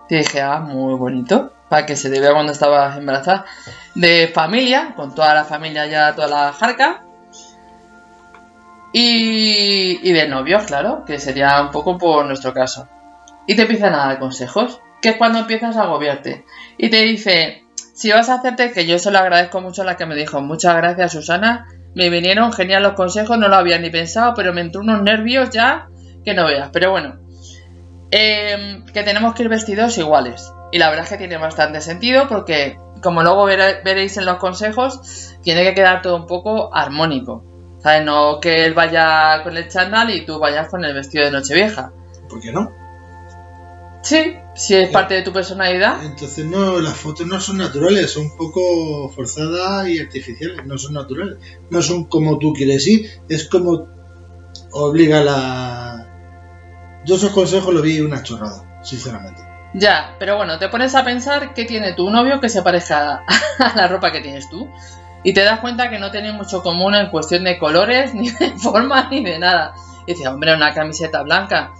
Y 0.08 0.18
dije, 0.18 0.40
ah, 0.40 0.60
muy 0.60 0.94
bonito, 0.94 1.52
para 1.68 1.84
que 1.84 1.96
se 1.96 2.10
te 2.10 2.20
vea 2.20 2.32
cuando 2.32 2.52
estaba 2.52 2.96
embarazada 2.96 3.44
de 3.96 4.30
familia, 4.32 4.94
con 4.94 5.16
toda 5.16 5.34
la 5.34 5.44
familia 5.44 5.86
ya, 5.86 6.14
toda 6.14 6.28
la 6.28 6.52
jarca. 6.52 7.04
Y, 8.92 9.98
y 10.08 10.12
de 10.12 10.28
novios, 10.28 10.62
claro, 10.62 11.04
que 11.04 11.18
sería 11.18 11.60
un 11.60 11.72
poco 11.72 11.98
por 11.98 12.24
nuestro 12.24 12.54
caso. 12.54 12.88
Y 13.48 13.56
te 13.56 13.62
empiezan 13.62 13.94
a 13.94 14.06
dar 14.06 14.20
consejos, 14.20 14.80
que 15.02 15.08
es 15.08 15.16
cuando 15.16 15.40
empiezas 15.40 15.76
a 15.76 15.82
agobiarte. 15.82 16.44
Y 16.78 16.88
te 16.88 17.02
dice, 17.02 17.63
si 17.94 18.12
vas 18.12 18.28
a 18.28 18.34
hacerte, 18.34 18.72
que 18.72 18.86
yo 18.86 18.98
se 18.98 19.10
lo 19.10 19.18
agradezco 19.18 19.60
mucho 19.60 19.82
a 19.82 19.84
la 19.84 19.96
que 19.96 20.04
me 20.04 20.16
dijo, 20.16 20.40
muchas 20.40 20.76
gracias 20.76 21.12
Susana, 21.12 21.68
me 21.94 22.10
vinieron 22.10 22.52
genial 22.52 22.82
los 22.82 22.94
consejos, 22.94 23.38
no 23.38 23.48
lo 23.48 23.56
había 23.56 23.78
ni 23.78 23.88
pensado, 23.88 24.34
pero 24.34 24.52
me 24.52 24.60
entró 24.60 24.82
unos 24.82 25.02
nervios 25.02 25.50
ya 25.50 25.88
que 26.24 26.34
no 26.34 26.46
veas. 26.46 26.70
Pero 26.72 26.90
bueno, 26.90 27.20
eh, 28.10 28.82
que 28.92 29.02
tenemos 29.04 29.34
que 29.34 29.44
ir 29.44 29.48
vestidos 29.48 29.96
iguales. 29.98 30.52
Y 30.72 30.78
la 30.78 30.90
verdad 30.90 31.04
es 31.04 31.10
que 31.10 31.18
tiene 31.18 31.36
bastante 31.36 31.80
sentido 31.80 32.26
porque 32.28 32.76
como 33.00 33.22
luego 33.22 33.44
veréis 33.44 34.16
en 34.16 34.24
los 34.24 34.38
consejos, 34.38 35.36
tiene 35.42 35.62
que 35.62 35.74
quedar 35.74 36.02
todo 36.02 36.16
un 36.16 36.26
poco 36.26 36.74
armónico. 36.74 37.44
¿Sabes? 37.80 38.02
No 38.04 38.40
que 38.40 38.64
él 38.64 38.72
vaya 38.72 39.42
con 39.44 39.56
el 39.56 39.68
chándal 39.68 40.10
y 40.10 40.24
tú 40.24 40.38
vayas 40.38 40.68
con 40.68 40.84
el 40.84 40.94
vestido 40.94 41.24
de 41.24 41.30
Nochevieja. 41.30 41.92
¿Por 42.28 42.40
qué 42.40 42.50
no? 42.50 42.72
Sí, 44.02 44.36
si 44.54 44.74
es 44.74 44.90
parte 44.90 45.14
de 45.14 45.22
tu 45.22 45.32
personalidad. 45.32 46.04
Entonces 46.04 46.44
no, 46.44 46.80
las 46.80 46.96
fotos 46.96 47.26
no 47.26 47.40
son 47.40 47.58
naturales, 47.58 48.12
son 48.12 48.26
un 48.26 48.36
poco 48.36 49.08
forzadas 49.10 49.88
y 49.88 49.98
artificiales, 49.98 50.64
no 50.64 50.78
son 50.78 50.94
naturales. 50.94 51.38
No 51.70 51.82
son 51.82 52.04
como 52.04 52.38
tú 52.38 52.52
quieres 52.52 52.86
ir, 52.86 53.10
es 53.28 53.48
como 53.48 53.88
obliga 54.72 55.22
la... 55.22 56.06
Yo 57.04 57.16
esos 57.16 57.30
consejos 57.30 57.74
lo 57.74 57.82
vi 57.82 58.00
una 58.00 58.22
chorrada, 58.22 58.80
sinceramente. 58.82 59.42
Ya, 59.74 60.14
pero 60.20 60.36
bueno, 60.36 60.58
te 60.58 60.68
pones 60.68 60.94
a 60.94 61.04
pensar 61.04 61.52
que 61.52 61.64
tiene 61.64 61.94
tu 61.94 62.08
novio 62.08 62.40
que 62.40 62.48
se 62.48 62.62
parezca 62.62 63.24
a 63.58 63.72
la 63.76 63.88
ropa 63.88 64.12
que 64.12 64.20
tienes 64.20 64.48
tú. 64.48 64.70
Y 65.24 65.32
te 65.32 65.42
das 65.42 65.60
cuenta 65.60 65.90
que 65.90 65.98
no 65.98 66.10
tenéis 66.10 66.34
mucho 66.34 66.62
común 66.62 66.94
en 66.94 67.10
cuestión 67.10 67.44
de 67.44 67.58
colores, 67.58 68.14
ni 68.14 68.30
de 68.30 68.52
forma, 68.52 69.08
ni 69.10 69.24
de 69.24 69.38
nada. 69.38 69.74
Y 70.06 70.12
dices, 70.12 70.26
hombre, 70.28 70.54
una 70.54 70.72
camiseta 70.72 71.22
blanca. 71.22 71.72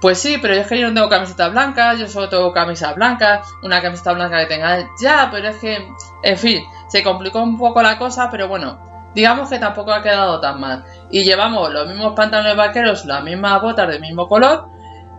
Pues 0.00 0.18
sí, 0.20 0.38
pero 0.40 0.54
es 0.54 0.66
que 0.68 0.78
yo 0.78 0.88
no 0.88 0.94
tengo 0.94 1.08
camiseta 1.08 1.48
blanca, 1.48 1.94
yo 1.94 2.06
solo 2.06 2.28
tengo 2.28 2.52
camisa 2.52 2.92
blanca, 2.92 3.42
una 3.62 3.82
camiseta 3.82 4.12
blanca 4.12 4.38
que 4.38 4.46
tenga. 4.46 4.88
Ya, 5.00 5.28
pero 5.30 5.48
es 5.48 5.56
que, 5.56 5.88
en 6.22 6.38
fin, 6.38 6.62
se 6.88 7.02
complicó 7.02 7.42
un 7.42 7.58
poco 7.58 7.82
la 7.82 7.98
cosa, 7.98 8.30
pero 8.30 8.46
bueno, 8.46 9.10
digamos 9.14 9.50
que 9.50 9.58
tampoco 9.58 9.92
ha 9.92 10.02
quedado 10.02 10.40
tan 10.40 10.60
mal. 10.60 10.84
Y 11.10 11.24
llevamos 11.24 11.72
los 11.72 11.88
mismos 11.88 12.14
pantalones 12.14 12.56
vaqueros, 12.56 13.04
las 13.06 13.24
mismas 13.24 13.60
botas 13.60 13.88
del 13.88 14.00
mismo 14.00 14.28
color, 14.28 14.66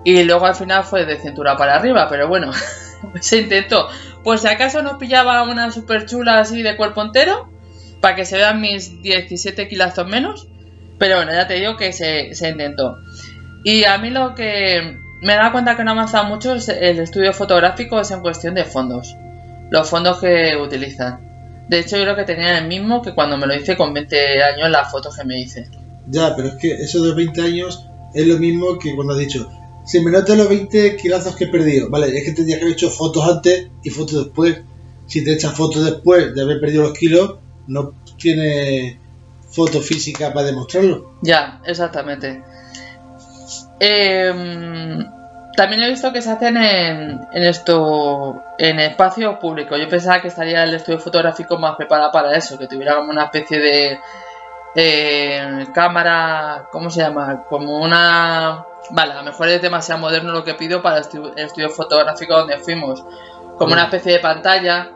y 0.06 0.24
luego 0.24 0.46
al 0.46 0.56
final 0.56 0.86
fue 0.86 1.06
de 1.06 1.20
cintura 1.20 1.58
para 1.58 1.76
arriba, 1.76 2.08
pero 2.08 2.30
bueno, 2.30 2.52
se 3.20 3.40
intentó. 3.40 3.90
Pues 4.24 4.42
si 4.42 4.48
acaso 4.48 4.82
nos 4.82 4.98
pillaba 4.98 5.44
una 5.44 5.72
super 5.72 6.06
chula 6.06 6.40
así 6.40 6.62
de 6.62 6.78
cuerpo 6.78 7.02
entero, 7.02 7.50
para 8.00 8.16
que 8.16 8.26
se 8.26 8.38
vean 8.38 8.62
mis 8.62 9.02
17 9.02 9.68
kilazos 9.68 10.08
menos. 10.08 10.48
Pero 10.98 11.16
bueno, 11.16 11.32
ya 11.32 11.48
te 11.48 11.56
digo 11.56 11.78
que 11.78 11.94
se, 11.94 12.34
se 12.36 12.50
intentó. 12.50 12.98
Y 13.64 13.84
a 13.84 13.98
mí 13.98 14.10
lo 14.10 14.36
que 14.36 14.98
me 15.22 15.36
da 15.36 15.52
cuenta 15.52 15.76
que 15.76 15.84
no 15.84 15.92
ha 15.92 15.94
avanzado 15.94 16.26
mucho 16.26 16.56
es 16.56 16.70
el 16.70 17.00
estudio 17.00 17.34
fotográfico, 17.34 18.00
es 18.00 18.12
en 18.12 18.22
cuestión 18.22 18.56
de 18.56 18.66
fondos. 18.66 19.16
Los 19.70 19.90
fondos 19.90 20.20
que 20.20 20.58
utilizan. 20.58 21.30
De 21.68 21.80
hecho, 21.80 21.98
yo 21.98 22.04
creo 22.04 22.16
que 22.16 22.24
tenía 22.24 22.58
el 22.58 22.68
mismo 22.68 23.02
que 23.02 23.14
cuando 23.14 23.38
me 23.38 23.46
lo 23.46 23.56
hice 23.56 23.78
con 23.78 23.94
20 23.94 24.44
años 24.44 24.70
las 24.70 24.90
fotos 24.90 25.16
que 25.16 25.26
me 25.26 25.40
hice. 25.40 25.70
Ya, 26.08 26.36
pero 26.36 26.48
es 26.48 26.56
que 26.56 26.74
eso 26.74 27.04
de 27.04 27.14
20 27.14 27.42
años 27.42 27.86
es 28.14 28.26
lo 28.26 28.38
mismo 28.38 28.80
que 28.80 28.96
cuando 28.96 29.14
has 29.14 29.20
dicho, 29.20 29.48
si 29.86 30.00
me 30.02 30.10
notas 30.10 30.38
los 30.38 30.50
20 30.50 30.96
kilazos 30.96 31.36
que 31.36 31.46
he 31.46 31.48
perdido, 31.48 31.90
vale, 31.90 32.18
es 32.18 32.24
que 32.24 32.32
tendría 32.32 32.58
que 32.58 32.64
haber 32.64 32.74
hecho 32.74 32.90
fotos 32.90 33.24
antes 33.28 33.70
y 33.84 33.90
fotos 33.90 34.26
después. 34.26 34.62
Si 35.06 35.24
te 35.24 35.34
echas 35.34 35.54
fotos 35.54 35.86
después 35.86 36.34
de 36.34 36.42
haber 36.42 36.60
perdido 36.60 36.84
los 36.84 36.98
kilos, 36.98 37.36
no 37.68 37.94
tiene 38.18 39.00
foto 39.50 39.82
física 39.82 40.34
para 40.34 40.48
demostrarlo. 40.48 41.14
Ya, 41.22 41.62
exactamente. 41.66 42.44
Em, 43.80 45.10
también 45.56 45.84
he 45.84 45.90
visto 45.90 46.12
que 46.14 46.22
se 46.22 46.32
hacen 46.32 46.58
en, 46.58 47.28
en 47.32 47.44
esto 47.44 48.44
en 48.58 48.80
espacio 48.80 49.40
público. 49.40 49.76
Yo 49.78 49.88
pensaba 49.90 50.22
que 50.22 50.28
estaría 50.30 50.64
el 50.64 50.74
estudio 50.74 51.00
fotográfico 51.00 51.58
más 51.58 51.76
preparado 51.76 52.12
para 52.12 52.36
eso, 52.36 52.58
que 52.58 52.68
tuviera 52.68 52.96
como 52.96 53.12
una 53.12 53.26
especie 53.26 53.60
de 53.60 54.00
eh, 54.76 55.66
cámara, 55.74 56.68
¿cómo 56.72 56.90
se 56.90 57.02
llama? 57.02 57.44
Como 57.50 57.78
una... 57.82 58.64
Vale, 58.92 59.14
a 59.14 59.18
lo 59.18 59.24
mejor 59.24 59.50
es 59.50 59.62
demasiado 59.62 60.00
moderno 60.00 60.32
lo 60.32 60.44
que 60.44 60.54
pido 60.54 60.82
para 60.82 60.98
el 60.98 61.04
estu- 61.04 61.34
el 61.36 61.46
estudio 61.46 61.70
fotográfico 61.70 62.34
donde 62.38 62.58
fuimos. 62.60 63.04
Como 63.58 63.74
una 63.74 63.84
especie 63.84 64.14
de 64.14 64.20
pantalla, 64.20 64.90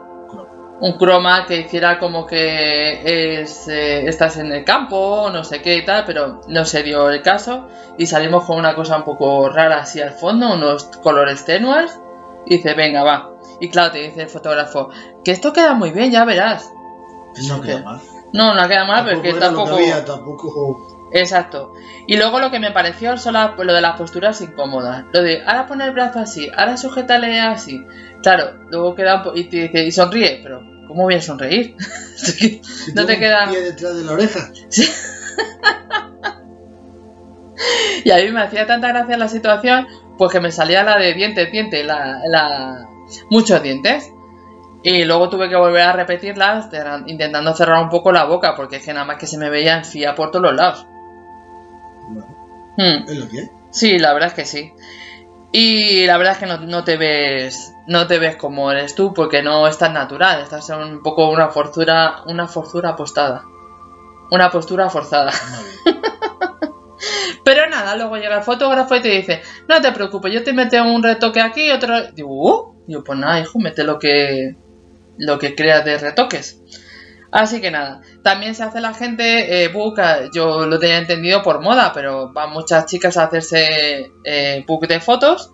un 0.79 0.93
croma 0.97 1.45
que 1.45 1.61
hiciera 1.61 1.99
como 1.99 2.25
que 2.25 3.41
es, 3.41 3.67
eh, 3.67 4.07
estás 4.07 4.37
en 4.37 4.51
el 4.51 4.63
campo, 4.63 5.29
no 5.31 5.43
sé 5.43 5.61
qué 5.61 5.77
y 5.77 5.85
tal, 5.85 6.03
pero 6.05 6.41
no 6.47 6.65
se 6.65 6.83
dio 6.83 7.09
el 7.09 7.21
caso 7.21 7.67
y 7.97 8.05
salimos 8.05 8.45
con 8.45 8.57
una 8.57 8.75
cosa 8.75 8.97
un 8.97 9.03
poco 9.03 9.49
rara 9.49 9.79
así 9.79 10.01
al 10.01 10.11
fondo, 10.11 10.53
unos 10.53 10.85
colores 11.01 11.45
tenues 11.45 11.99
y 12.45 12.57
dice, 12.57 12.73
venga, 12.73 13.03
va. 13.03 13.31
Y 13.59 13.69
claro, 13.69 13.91
te 13.91 13.99
dice 13.99 14.23
el 14.23 14.29
fotógrafo, 14.29 14.89
que 15.23 15.31
esto 15.31 15.53
queda 15.53 15.73
muy 15.73 15.91
bien, 15.91 16.11
ya 16.11 16.25
verás. 16.25 16.71
No 17.47 17.61
queda 17.61 17.81
mal. 17.81 18.01
No, 18.33 18.53
no 18.53 18.67
queda 18.67 18.85
mal, 18.85 19.09
porque 19.13 19.33
tampoco... 19.33 19.77
que 19.77 19.83
había, 19.83 20.03
tampoco. 20.03 20.92
Exacto. 21.13 21.73
Y 22.07 22.17
luego 22.17 22.39
lo 22.39 22.49
que 22.51 22.59
me 22.59 22.71
pareció 22.71 23.17
son 23.17 23.33
la- 23.33 23.55
lo 23.57 23.73
de 23.73 23.81
las 23.81 23.97
posturas 23.97 24.41
incómodas. 24.41 25.05
Lo 25.13 25.21
de 25.21 25.41
ahora 25.45 25.67
pone 25.67 25.85
el 25.85 25.91
brazo 25.91 26.19
así, 26.19 26.49
ahora 26.55 26.75
sujétale 26.77 27.39
así. 27.39 27.85
Claro, 28.21 28.55
luego 28.69 28.95
queda 28.95 29.21
un 29.23 29.37
y 29.37 29.43
te 29.45 29.57
dice, 29.67 29.83
y 29.85 29.91
sonríe, 29.91 30.39
pero 30.43 30.61
¿cómo 30.87 31.03
voy 31.03 31.15
a 31.15 31.21
sonreír? 31.21 31.75
Si 32.15 32.61
no 32.95 33.05
te 33.05 33.13
un 33.13 33.19
queda. 33.19 33.49
pie 33.49 33.61
detrás 33.61 33.95
de 33.97 34.03
la 34.03 34.11
oreja. 34.13 34.39
Y 38.03 38.11
a 38.11 38.17
mí 38.17 38.31
me 38.31 38.41
hacía 38.41 38.65
tanta 38.65 38.89
gracia 38.89 39.17
la 39.17 39.27
situación, 39.27 39.87
pues 40.17 40.31
que 40.31 40.39
me 40.41 40.51
salía 40.51 40.83
la 40.83 40.97
de 40.97 41.13
dientes, 41.13 41.51
dientes, 41.51 41.85
la, 41.85 42.19
la... 42.27 42.87
muchos 43.29 43.61
dientes. 43.61 44.09
Y 44.81 45.05
luego 45.05 45.29
tuve 45.29 45.47
que 45.49 45.55
volver 45.55 45.81
a 45.81 45.93
repetirlas, 45.93 46.67
intentando 47.07 47.53
cerrar 47.55 47.81
un 47.81 47.89
poco 47.89 48.11
la 48.11 48.25
boca, 48.25 48.53
porque 48.55 48.77
es 48.77 48.85
que 48.85 48.93
nada 48.93 49.05
más 49.05 49.17
que 49.17 49.27
se 49.27 49.37
me 49.37 49.49
veía 49.49 49.77
en 49.77 49.85
fía 49.85 50.13
por 50.15 50.31
todos 50.31 50.43
los 50.43 50.55
lados. 50.55 50.87
Hmm. 52.77 53.07
es 53.07 53.17
lo 53.17 53.29
que 53.29 53.39
hay. 53.39 53.49
Sí, 53.71 53.99
la 53.99 54.13
verdad 54.13 54.29
es 54.29 54.35
que 54.35 54.45
sí. 54.45 54.73
Y 55.51 56.05
la 56.05 56.17
verdad 56.17 56.33
es 56.33 56.39
que 56.39 56.45
no, 56.47 56.57
no 56.59 56.83
te 56.83 56.97
ves 56.97 57.71
no 57.85 58.07
te 58.07 58.17
ves 58.17 58.37
como 58.37 58.71
eres 58.71 58.95
tú 58.95 59.13
porque 59.13 59.43
no 59.43 59.67
es 59.67 59.77
tan 59.77 59.93
natural, 59.93 60.41
estás 60.41 60.69
en 60.69 60.79
un 60.79 61.03
poco 61.03 61.29
una 61.29 61.49
forzura 61.49 62.23
una 62.25 62.47
forzura 62.47 62.91
apostada. 62.91 63.43
Una 64.31 64.49
postura 64.49 64.89
forzada. 64.89 65.31
Pero 67.43 67.69
nada, 67.69 67.95
luego 67.95 68.17
llega 68.17 68.37
el 68.37 68.43
fotógrafo 68.43 68.95
y 68.95 69.01
te 69.01 69.09
dice, 69.09 69.41
"No 69.67 69.81
te 69.81 69.91
preocupes, 69.91 70.33
yo 70.33 70.43
te 70.43 70.53
meto 70.53 70.81
un 70.83 71.03
retoque 71.03 71.41
aquí, 71.41 71.69
otro." 71.71 72.11
Digo, 72.13 72.29
"Uh." 72.29 72.73
Digo, 72.87 73.03
"Pues 73.03 73.19
nada, 73.19 73.39
hijo, 73.39 73.59
mete 73.59 73.83
lo 73.83 73.99
que 73.99 74.55
lo 75.17 75.37
que 75.37 75.53
creas 75.53 75.85
de 75.85 75.97
retoques." 75.97 76.61
Así 77.33 77.59
que 77.61 77.71
nada, 77.71 78.01
también 78.21 78.53
se 78.53 78.61
hace 78.61 78.79
la 78.79 78.93
gente 78.93 79.63
eh, 79.63 79.67
book, 79.69 79.97
eh, 79.97 80.29
yo 80.31 80.67
lo 80.67 80.77
tenía 80.77 80.99
entendido 80.99 81.41
por 81.41 81.61
moda, 81.61 81.91
pero 81.91 82.31
van 82.31 82.51
muchas 82.51 82.85
chicas 82.85 83.17
a 83.17 83.23
hacerse 83.23 84.11
eh, 84.23 84.63
book 84.67 84.87
de 84.87 84.99
fotos. 84.99 85.51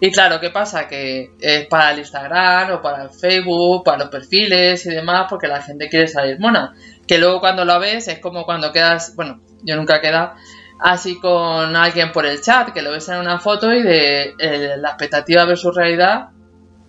Y 0.00 0.10
claro, 0.10 0.40
¿qué 0.40 0.48
pasa? 0.48 0.88
Que 0.88 1.32
es 1.38 1.66
para 1.66 1.90
el 1.90 1.98
Instagram 1.98 2.72
o 2.72 2.80
para 2.80 3.02
el 3.02 3.10
Facebook, 3.10 3.84
para 3.84 3.98
los 3.98 4.08
perfiles 4.08 4.86
y 4.86 4.88
demás, 4.88 5.26
porque 5.28 5.48
la 5.48 5.60
gente 5.60 5.90
quiere 5.90 6.08
salir 6.08 6.40
mona. 6.40 6.74
Que 7.06 7.18
luego 7.18 7.40
cuando 7.40 7.66
lo 7.66 7.78
ves 7.78 8.08
es 8.08 8.20
como 8.20 8.46
cuando 8.46 8.72
quedas, 8.72 9.14
bueno, 9.14 9.42
yo 9.62 9.76
nunca 9.76 9.96
he 9.96 10.00
quedado 10.00 10.32
así 10.80 11.20
con 11.20 11.76
alguien 11.76 12.10
por 12.10 12.24
el 12.24 12.40
chat, 12.40 12.70
que 12.70 12.80
lo 12.80 12.90
ves 12.90 13.06
en 13.10 13.18
una 13.18 13.38
foto 13.38 13.70
y 13.70 13.82
de 13.82 14.34
eh, 14.38 14.76
la 14.78 14.88
expectativa 14.88 15.44
versus 15.44 15.76
realidad 15.76 16.28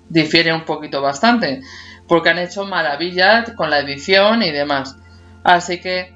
difiere 0.08 0.54
un 0.54 0.64
poquito 0.64 1.02
bastante 1.02 1.62
porque 2.10 2.30
han 2.30 2.40
hecho 2.40 2.66
maravillas 2.66 3.52
con 3.52 3.70
la 3.70 3.80
edición 3.80 4.44
y 4.44 4.52
demás. 4.52 4.98
Así 5.44 5.80
que 5.80 6.14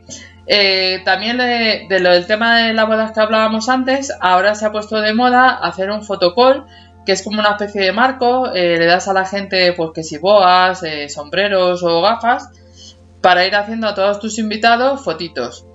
eh, 0.47 1.01
también 1.05 1.37
de, 1.37 1.85
de 1.87 1.99
lo 2.01 2.11
del 2.11 2.27
tema 2.27 2.57
de 2.57 2.73
las 2.73 2.87
bodas 2.87 3.13
que 3.13 3.21
hablábamos 3.21 3.69
antes, 3.69 4.11
ahora 4.19 4.55
se 4.55 4.65
ha 4.65 4.71
puesto 4.71 4.99
de 4.99 5.13
moda 5.13 5.51
hacer 5.51 5.89
un 5.89 6.03
fotocall, 6.03 6.65
que 7.05 7.13
es 7.13 7.23
como 7.23 7.39
una 7.39 7.51
especie 7.51 7.81
de 7.81 7.91
marco, 7.93 8.51
eh, 8.53 8.77
le 8.77 8.85
das 8.85 9.07
a 9.07 9.13
la 9.13 9.25
gente 9.25 9.73
pues 9.73 9.91
que 9.93 10.03
si 10.03 10.17
boas, 10.17 10.83
eh, 10.83 11.07
sombreros 11.07 11.83
o 11.83 12.01
gafas, 12.01 12.49
para 13.21 13.45
ir 13.45 13.55
haciendo 13.55 13.87
a 13.87 13.95
todos 13.95 14.19
tus 14.19 14.37
invitados 14.39 15.03
fotitos. 15.03 15.65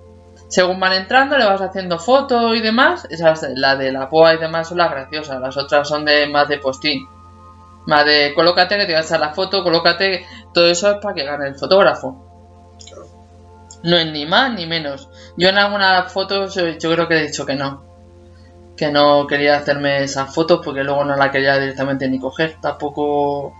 Según 0.48 0.80
van 0.80 0.94
entrando, 0.94 1.36
le 1.36 1.44
vas 1.44 1.60
haciendo 1.60 1.98
foto 1.98 2.54
y 2.54 2.60
demás. 2.60 3.06
Esas, 3.10 3.46
la 3.54 3.76
de 3.76 3.92
la 3.92 4.06
boa 4.06 4.34
y 4.34 4.38
demás 4.38 4.68
son 4.68 4.78
las 4.78 4.90
graciosas, 4.90 5.40
las 5.40 5.56
otras 5.56 5.86
son 5.88 6.04
de 6.04 6.26
más 6.26 6.48
de 6.48 6.58
postín. 6.58 7.06
Más 7.86 8.04
de 8.04 8.32
colócate 8.34 8.76
que 8.76 8.86
te 8.86 8.94
vas 8.94 9.10
a 9.12 9.18
la 9.18 9.32
foto, 9.32 9.62
colócate, 9.62 10.26
todo 10.52 10.66
eso 10.66 10.90
es 10.90 10.98
para 10.98 11.14
que 11.14 11.24
gane 11.24 11.48
el 11.48 11.54
fotógrafo. 11.54 12.28
No 13.82 13.96
es 13.96 14.10
ni 14.10 14.26
más 14.26 14.52
ni 14.54 14.66
menos. 14.66 15.08
Yo 15.36 15.48
en 15.48 15.58
algunas 15.58 16.12
fotos 16.12 16.56
eh, 16.56 16.78
yo 16.80 16.92
creo 16.92 17.08
que 17.08 17.18
he 17.18 17.26
dicho 17.26 17.46
que 17.46 17.54
no. 17.54 17.84
Que 18.76 18.90
no 18.90 19.26
quería 19.26 19.56
hacerme 19.56 20.02
esas 20.02 20.34
fotos 20.34 20.60
porque 20.64 20.84
luego 20.84 21.04
no 21.04 21.16
la 21.16 21.30
quería 21.30 21.58
directamente 21.58 22.08
ni 22.08 22.18
coger. 22.18 22.56
Tampoco 22.60 23.54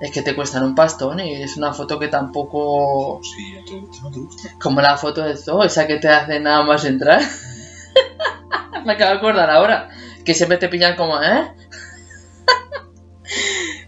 es 0.00 0.10
que 0.10 0.22
te 0.22 0.34
cuestan 0.34 0.64
un 0.64 0.74
pastón 0.74 1.20
y 1.20 1.42
es 1.42 1.56
una 1.56 1.72
foto 1.72 1.98
que 1.98 2.08
tampoco... 2.08 3.20
Sí, 3.22 3.54
no 3.54 3.64
te 3.64 3.80
gusta, 3.80 4.02
no 4.02 4.10
te 4.10 4.18
gusta. 4.18 4.48
Como 4.60 4.80
la 4.80 4.96
foto 4.96 5.22
del 5.22 5.38
zoo, 5.38 5.62
esa 5.64 5.86
que 5.86 5.96
te 5.96 6.08
hace 6.08 6.40
nada 6.40 6.62
más 6.64 6.84
entrar. 6.84 7.22
Me 8.84 8.92
acabo 8.92 9.12
de 9.12 9.18
acordar 9.18 9.50
ahora. 9.50 9.88
Que 10.24 10.34
siempre 10.34 10.58
te 10.58 10.68
pillan 10.68 10.96
como, 10.96 11.22
¿eh? 11.22 11.52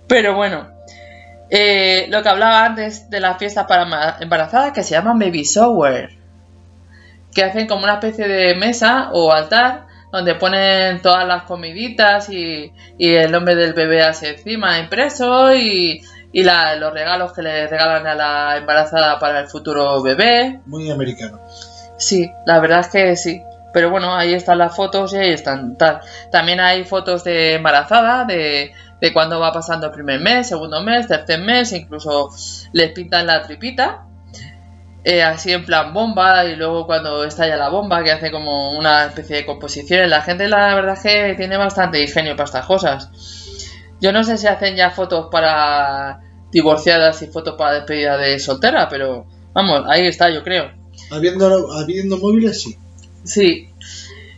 Pero 0.09 0.35
bueno. 0.35 0.69
eh, 1.51 2.07
lo 2.11 2.23
que 2.23 2.29
hablaba 2.29 2.65
antes 2.65 3.09
de 3.11 3.21
las 3.21 3.39
fiestas 3.39 3.67
para 3.67 4.17
embarazadas 4.21 4.73
que 4.73 4.83
se 4.83 4.91
llaman 4.95 5.19
baby 5.19 5.43
shower. 5.45 6.11
Que 7.35 7.45
hacen 7.45 7.67
como 7.67 7.85
una 7.85 7.95
especie 7.95 8.27
de 8.29 8.55
mesa 8.55 9.11
o 9.13 9.33
altar 9.33 9.87
donde 10.11 10.35
ponen 10.37 11.03
todas 11.03 11.27
las 11.27 11.43
comiditas 11.43 12.31
y, 12.31 12.73
y 12.99 13.15
el 13.15 13.31
nombre 13.31 13.55
del 13.55 13.75
bebé 13.75 14.03
así 14.03 14.27
encima 14.27 14.79
impreso 14.79 15.55
y, 15.55 16.01
y 16.33 16.43
la- 16.45 16.77
los 16.77 16.93
regalos 16.95 17.33
que 17.33 17.43
le 17.43 17.67
regalan 17.67 18.07
a 18.07 18.15
la 18.15 18.57
embarazada 18.57 19.19
para 19.19 19.41
el 19.41 19.49
futuro 19.49 20.03
bebé. 20.03 20.61
Muy 20.67 20.91
americano. 20.91 21.41
Sí, 21.99 22.31
la 22.47 22.59
verdad 22.61 22.81
es 22.81 22.89
que 22.89 23.17
sí. 23.17 23.43
Pero 23.77 23.91
bueno, 23.91 24.15
ahí 24.17 24.33
están 24.33 24.57
las 24.57 24.75
fotos 24.75 25.13
y 25.13 25.19
ahí 25.19 25.33
están. 25.33 25.77
También 26.33 26.61
hay 26.61 26.85
fotos 26.85 27.25
de 27.25 27.57
embarazada, 27.57 28.25
de, 28.25 28.73
de 29.03 29.13
cuando 29.13 29.39
va 29.39 29.53
pasando 29.53 29.89
el 29.89 29.93
primer 29.93 30.19
mes, 30.19 30.49
segundo 30.49 30.83
mes, 30.83 31.07
tercer 31.09 31.43
mes, 31.43 31.73
incluso 31.73 32.31
les 32.73 32.93
pintan 32.93 33.27
la 33.27 33.43
tripita. 33.43 34.07
eh, 35.05 35.23
así 35.23 35.53
en 35.53 35.67
plan 35.67 35.93
bomba 35.93 36.47
y 36.47 36.57
luego 36.57 36.87
cuando 36.87 37.23
estalla 37.25 37.57
la 37.57 37.69
bomba 37.69 38.03
que 38.03 38.13
hace 38.13 38.31
como 38.31 38.73
una 38.79 39.07
especie 39.07 39.37
de 39.37 39.47
composición 39.47 40.09
la 40.11 40.23
gente 40.23 40.49
la 40.49 40.75
verdad 40.75 40.95
es 40.95 41.03
que 41.03 41.35
tiene 41.37 41.57
bastante 41.59 42.03
ingenio 42.03 42.35
para 42.35 42.47
estas 42.47 42.67
cosas 42.67 43.11
yo 44.01 44.13
no 44.13 44.25
sé 44.25 44.37
si 44.39 44.47
hacen 44.47 44.75
ya 44.77 44.91
fotos 44.91 45.29
para 45.31 46.21
divorciadas 46.51 47.23
y 47.23 47.27
fotos 47.29 47.55
para 47.57 47.75
despedida 47.75 48.17
de 48.17 48.39
soltera 48.39 48.89
pero 48.89 49.27
vamos 49.53 49.83
ahí 49.89 50.07
está 50.07 50.31
yo 50.31 50.43
creo 50.43 50.73
Habiendo, 51.11 51.73
habiendo 51.73 52.17
móviles, 52.19 52.63
sí. 52.63 52.77
Sí. 53.27 53.69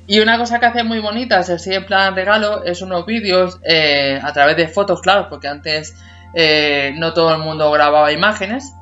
Y 0.06 0.20
una 0.20 0.38
cosa 0.38 0.58
que 0.58 0.66
hace 0.66 0.84
muy 0.84 1.00
bonita, 1.00 1.40
es 1.40 1.50
así 1.50 1.74
en 1.74 1.84
plan 1.84 2.14
regalo, 2.14 2.64
es 2.64 2.80
unos 2.80 3.04
vídeos 3.04 3.60
eh, 3.62 4.18
a 4.22 4.32
través 4.32 4.56
de 4.56 4.66
fotos, 4.66 5.02
claro, 5.02 5.28
porque 5.28 5.48
antes 5.48 5.94
eh, 6.34 6.94
no 6.96 7.12
todo 7.12 7.34
el 7.34 7.40
mundo 7.40 7.70
grababa 7.70 8.10
imágenes, 8.10 8.72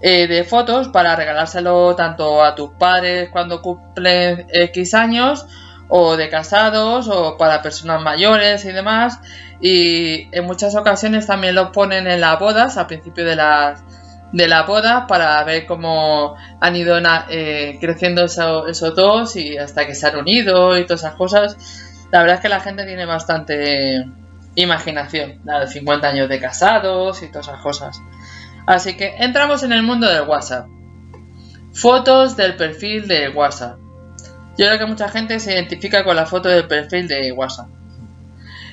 eh, 0.00 0.28
de 0.28 0.44
fotos 0.44 0.88
para 0.88 1.16
regalárselo 1.16 1.96
tanto 1.96 2.44
a 2.44 2.54
tus 2.54 2.70
padres 2.70 3.30
cuando 3.30 3.60
cumplen 3.60 4.46
X 4.52 4.94
años, 4.94 5.44
o 5.88 6.16
de 6.16 6.28
casados, 6.28 7.08
o 7.08 7.36
para 7.36 7.62
personas 7.62 8.00
mayores 8.00 8.64
y 8.64 8.72
demás. 8.72 9.18
Y 9.60 10.28
en 10.36 10.44
muchas 10.44 10.76
ocasiones 10.76 11.26
también 11.26 11.56
lo 11.56 11.72
ponen 11.72 12.06
en 12.06 12.20
las 12.20 12.38
bodas, 12.38 12.76
al 12.76 12.86
principio 12.86 13.24
de 13.24 13.34
las 13.34 13.82
de 14.32 14.46
la 14.48 14.62
boda 14.64 15.06
para 15.06 15.42
ver 15.44 15.66
cómo 15.66 16.36
han 16.60 16.76
ido 16.76 16.98
eh, 17.30 17.78
creciendo 17.80 18.24
eso- 18.24 18.66
esos 18.66 18.94
dos 18.94 19.36
y 19.36 19.56
hasta 19.56 19.86
que 19.86 19.94
se 19.94 20.06
han 20.06 20.16
unido 20.16 20.76
y 20.78 20.84
todas 20.84 21.00
esas 21.00 21.14
cosas. 21.14 21.56
La 22.10 22.20
verdad 22.20 22.36
es 22.36 22.42
que 22.42 22.48
la 22.48 22.60
gente 22.60 22.84
tiene 22.86 23.04
bastante 23.06 24.04
imaginación, 24.54 25.40
la 25.44 25.60
de 25.60 25.66
50 25.68 26.08
años 26.08 26.28
de 26.28 26.40
casados 26.40 27.22
y 27.22 27.28
todas 27.30 27.48
esas 27.48 27.60
cosas. 27.62 28.00
Así 28.66 28.96
que 28.96 29.14
entramos 29.18 29.62
en 29.62 29.72
el 29.72 29.82
mundo 29.82 30.06
del 30.08 30.22
WhatsApp. 30.28 30.66
Fotos 31.72 32.36
del 32.36 32.56
perfil 32.56 33.06
de 33.08 33.28
WhatsApp. 33.28 33.78
Yo 34.58 34.66
creo 34.66 34.78
que 34.78 34.86
mucha 34.86 35.08
gente 35.08 35.38
se 35.38 35.52
identifica 35.54 36.02
con 36.04 36.16
la 36.16 36.26
foto 36.26 36.48
del 36.48 36.66
perfil 36.66 37.06
de 37.06 37.32
WhatsApp. 37.32 37.68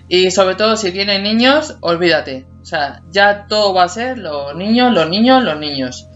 Y 0.07 0.31
sobre 0.31 0.55
todo 0.55 0.77
si 0.77 0.91
tienen 0.91 1.23
niños, 1.23 1.77
olvídate. 1.81 2.45
O 2.61 2.65
sea, 2.65 3.01
ya 3.11 3.47
todo 3.47 3.73
va 3.73 3.83
a 3.83 3.89
ser 3.89 4.17
los 4.17 4.55
niños, 4.55 4.93
los 4.93 5.09
niños, 5.09 5.43
los 5.43 5.59
niños. 5.59 6.07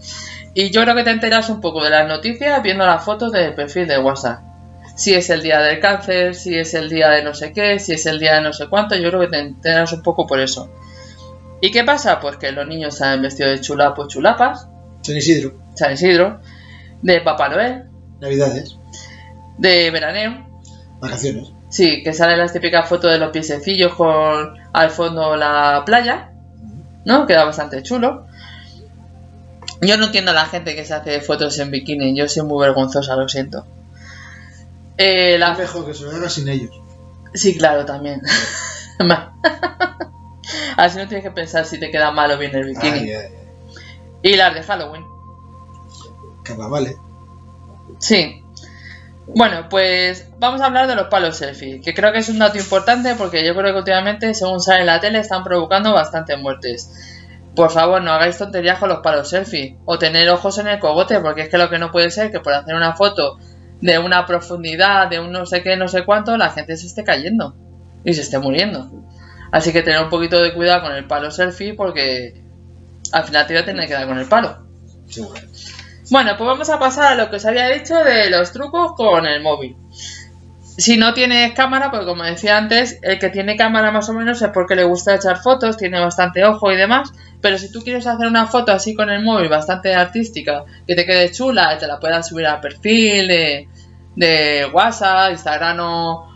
Y 0.54 0.70
yo 0.70 0.82
creo 0.82 0.94
que 0.94 1.04
te 1.04 1.10
enteras 1.10 1.48
un 1.48 1.60
poco 1.60 1.82
de 1.82 1.90
las 1.90 2.08
noticias 2.08 2.62
viendo 2.62 2.84
las 2.84 3.04
fotos 3.04 3.32
del 3.32 3.54
perfil 3.54 3.86
de 3.86 3.98
WhatsApp. 3.98 4.40
Si 4.96 5.14
es 5.14 5.30
el 5.30 5.42
día 5.42 5.60
del 5.60 5.80
cáncer, 5.80 6.34
si 6.34 6.58
es 6.58 6.74
el 6.74 6.90
día 6.90 7.08
de 7.08 7.22
no 7.22 7.34
sé 7.34 7.52
qué, 7.52 7.78
si 7.78 7.92
es 7.92 8.04
el 8.06 8.18
día 8.18 8.34
de 8.34 8.42
no 8.42 8.52
sé 8.52 8.68
cuánto, 8.68 8.96
yo 8.96 9.08
creo 9.08 9.20
que 9.20 9.28
te 9.28 9.38
enteras 9.38 9.92
un 9.92 10.02
poco 10.02 10.26
por 10.26 10.40
eso. 10.40 10.70
¿Y 11.60 11.70
qué 11.70 11.84
pasa? 11.84 12.20
Pues 12.20 12.36
que 12.36 12.52
los 12.52 12.66
niños 12.66 12.96
se 12.96 13.04
han 13.04 13.22
vestido 13.22 13.48
de 13.48 13.60
chulapos, 13.60 14.08
chulapas, 14.08 14.68
San 15.02 15.16
Isidro. 15.16 15.54
San 15.74 15.92
Isidro. 15.92 16.40
de 17.02 17.20
Papá 17.20 17.48
Noel, 17.48 17.84
Navidades, 18.20 18.76
de 19.58 19.90
veraneo. 19.90 20.46
vacaciones. 21.00 21.52
Sí, 21.70 22.02
que 22.02 22.12
salen 22.12 22.38
las 22.38 22.52
típicas 22.52 22.88
fotos 22.88 23.10
de 23.12 23.18
los 23.18 23.30
piececillos 23.30 23.94
con 23.94 24.54
al 24.72 24.90
fondo 24.90 25.36
la 25.36 25.82
playa, 25.86 26.32
¿no? 27.04 27.26
Queda 27.26 27.44
bastante 27.44 27.82
chulo. 27.82 28.26
Yo 29.80 29.96
no 29.96 30.06
entiendo 30.06 30.32
a 30.32 30.34
la 30.34 30.46
gente 30.46 30.74
que 30.74 30.84
se 30.84 30.92
hace 30.92 31.20
fotos 31.20 31.58
en 31.58 31.70
bikini, 31.70 32.14
yo 32.14 32.28
soy 32.28 32.44
muy 32.44 32.60
vergonzosa, 32.60 33.16
lo 33.16 33.28
siento. 33.28 33.64
Eh, 34.98 35.38
la- 35.38 35.52
Es 35.52 35.58
mejor 35.58 35.86
que 35.86 35.94
se 35.94 36.04
lo 36.04 36.28
sin 36.28 36.48
ellos. 36.48 36.70
Sí, 37.32 37.56
claro, 37.56 37.86
también. 37.86 38.20
Así 40.76 40.98
no 40.98 41.06
tienes 41.08 41.24
que 41.24 41.30
pensar 41.30 41.64
si 41.64 41.78
te 41.80 41.90
queda 41.90 42.10
mal 42.10 42.30
o 42.32 42.38
bien 42.38 42.54
el 42.54 42.64
bikini. 42.66 42.98
Ay, 42.98 43.12
ay, 43.12 43.26
ay. 43.26 43.34
Y 44.22 44.36
las 44.36 44.52
de 44.54 44.62
Halloween. 44.62 45.04
Carnavales. 46.42 46.96
Sí. 47.98 48.39
Bueno, 49.34 49.68
pues 49.68 50.28
vamos 50.38 50.60
a 50.60 50.66
hablar 50.66 50.88
de 50.88 50.96
los 50.96 51.06
palos 51.06 51.36
selfie, 51.36 51.80
que 51.80 51.94
creo 51.94 52.12
que 52.12 52.18
es 52.18 52.28
un 52.28 52.38
dato 52.38 52.58
importante 52.58 53.14
porque 53.14 53.44
yo 53.44 53.54
creo 53.54 53.72
que 53.72 53.78
últimamente, 53.78 54.34
según 54.34 54.60
sale 54.60 54.80
en 54.80 54.86
la 54.86 55.00
tele, 55.00 55.20
están 55.20 55.44
provocando 55.44 55.92
bastantes 55.92 56.36
muertes. 56.38 56.90
Por 57.54 57.70
favor, 57.70 58.02
no 58.02 58.12
hagáis 58.12 58.38
tonterías 58.38 58.78
con 58.78 58.88
los 58.88 58.98
palos 59.00 59.30
selfie 59.30 59.76
o 59.84 59.98
tener 59.98 60.28
ojos 60.30 60.58
en 60.58 60.66
el 60.66 60.78
cogote, 60.78 61.20
porque 61.20 61.42
es 61.42 61.48
que 61.48 61.58
lo 61.58 61.70
que 61.70 61.78
no 61.78 61.92
puede 61.92 62.10
ser 62.10 62.32
que 62.32 62.40
por 62.40 62.54
hacer 62.54 62.74
una 62.74 62.94
foto 62.94 63.38
de 63.80 63.98
una 63.98 64.26
profundidad, 64.26 65.08
de 65.08 65.20
un 65.20 65.30
no 65.30 65.46
sé 65.46 65.62
qué, 65.62 65.76
no 65.76 65.86
sé 65.86 66.04
cuánto, 66.04 66.36
la 66.36 66.50
gente 66.50 66.76
se 66.76 66.86
esté 66.86 67.04
cayendo 67.04 67.54
y 68.04 68.14
se 68.14 68.22
esté 68.22 68.38
muriendo. 68.38 68.90
Así 69.52 69.72
que 69.72 69.82
tener 69.82 70.02
un 70.02 70.10
poquito 70.10 70.42
de 70.42 70.54
cuidado 70.54 70.82
con 70.82 70.92
el 70.92 71.06
palo 71.06 71.30
selfie 71.30 71.74
porque 71.74 72.42
al 73.12 73.24
final 73.24 73.46
te 73.46 73.54
voy 73.54 73.62
a 73.62 73.66
tener 73.66 73.86
que 73.86 73.94
dar 73.94 74.06
con 74.06 74.18
el 74.18 74.26
palo. 74.26 74.66
Seguro. 75.08 75.40
Bueno, 75.40 75.48
pues 76.10 76.48
vamos 76.48 76.68
a 76.70 76.78
pasar 76.78 77.12
a 77.12 77.14
lo 77.14 77.30
que 77.30 77.36
os 77.36 77.46
había 77.46 77.68
dicho 77.68 77.94
de 78.02 78.30
los 78.30 78.52
trucos 78.52 78.92
con 78.96 79.26
el 79.26 79.42
móvil. 79.42 79.76
Si 80.60 80.96
no 80.96 81.14
tienes 81.14 81.52
cámara, 81.52 81.90
pues 81.90 82.04
como 82.04 82.24
decía 82.24 82.56
antes, 82.56 82.98
el 83.02 83.18
que 83.18 83.28
tiene 83.28 83.56
cámara 83.56 83.92
más 83.92 84.08
o 84.08 84.12
menos 84.12 84.42
es 84.42 84.50
porque 84.50 84.74
le 84.74 84.84
gusta 84.84 85.14
echar 85.14 85.40
fotos, 85.40 85.76
tiene 85.76 86.00
bastante 86.00 86.44
ojo 86.44 86.72
y 86.72 86.76
demás. 86.76 87.12
Pero 87.40 87.58
si 87.58 87.70
tú 87.70 87.82
quieres 87.82 88.06
hacer 88.06 88.26
una 88.26 88.46
foto 88.46 88.72
así 88.72 88.94
con 88.94 89.08
el 89.08 89.22
móvil, 89.22 89.48
bastante 89.48 89.94
artística, 89.94 90.64
que 90.86 90.96
te 90.96 91.06
quede 91.06 91.30
chula, 91.30 91.78
te 91.78 91.86
la 91.86 92.00
puedas 92.00 92.28
subir 92.28 92.46
al 92.46 92.60
perfil 92.60 93.28
de, 93.28 93.68
de 94.16 94.68
WhatsApp, 94.72 95.30
Instagram 95.32 95.78
o, 95.80 96.28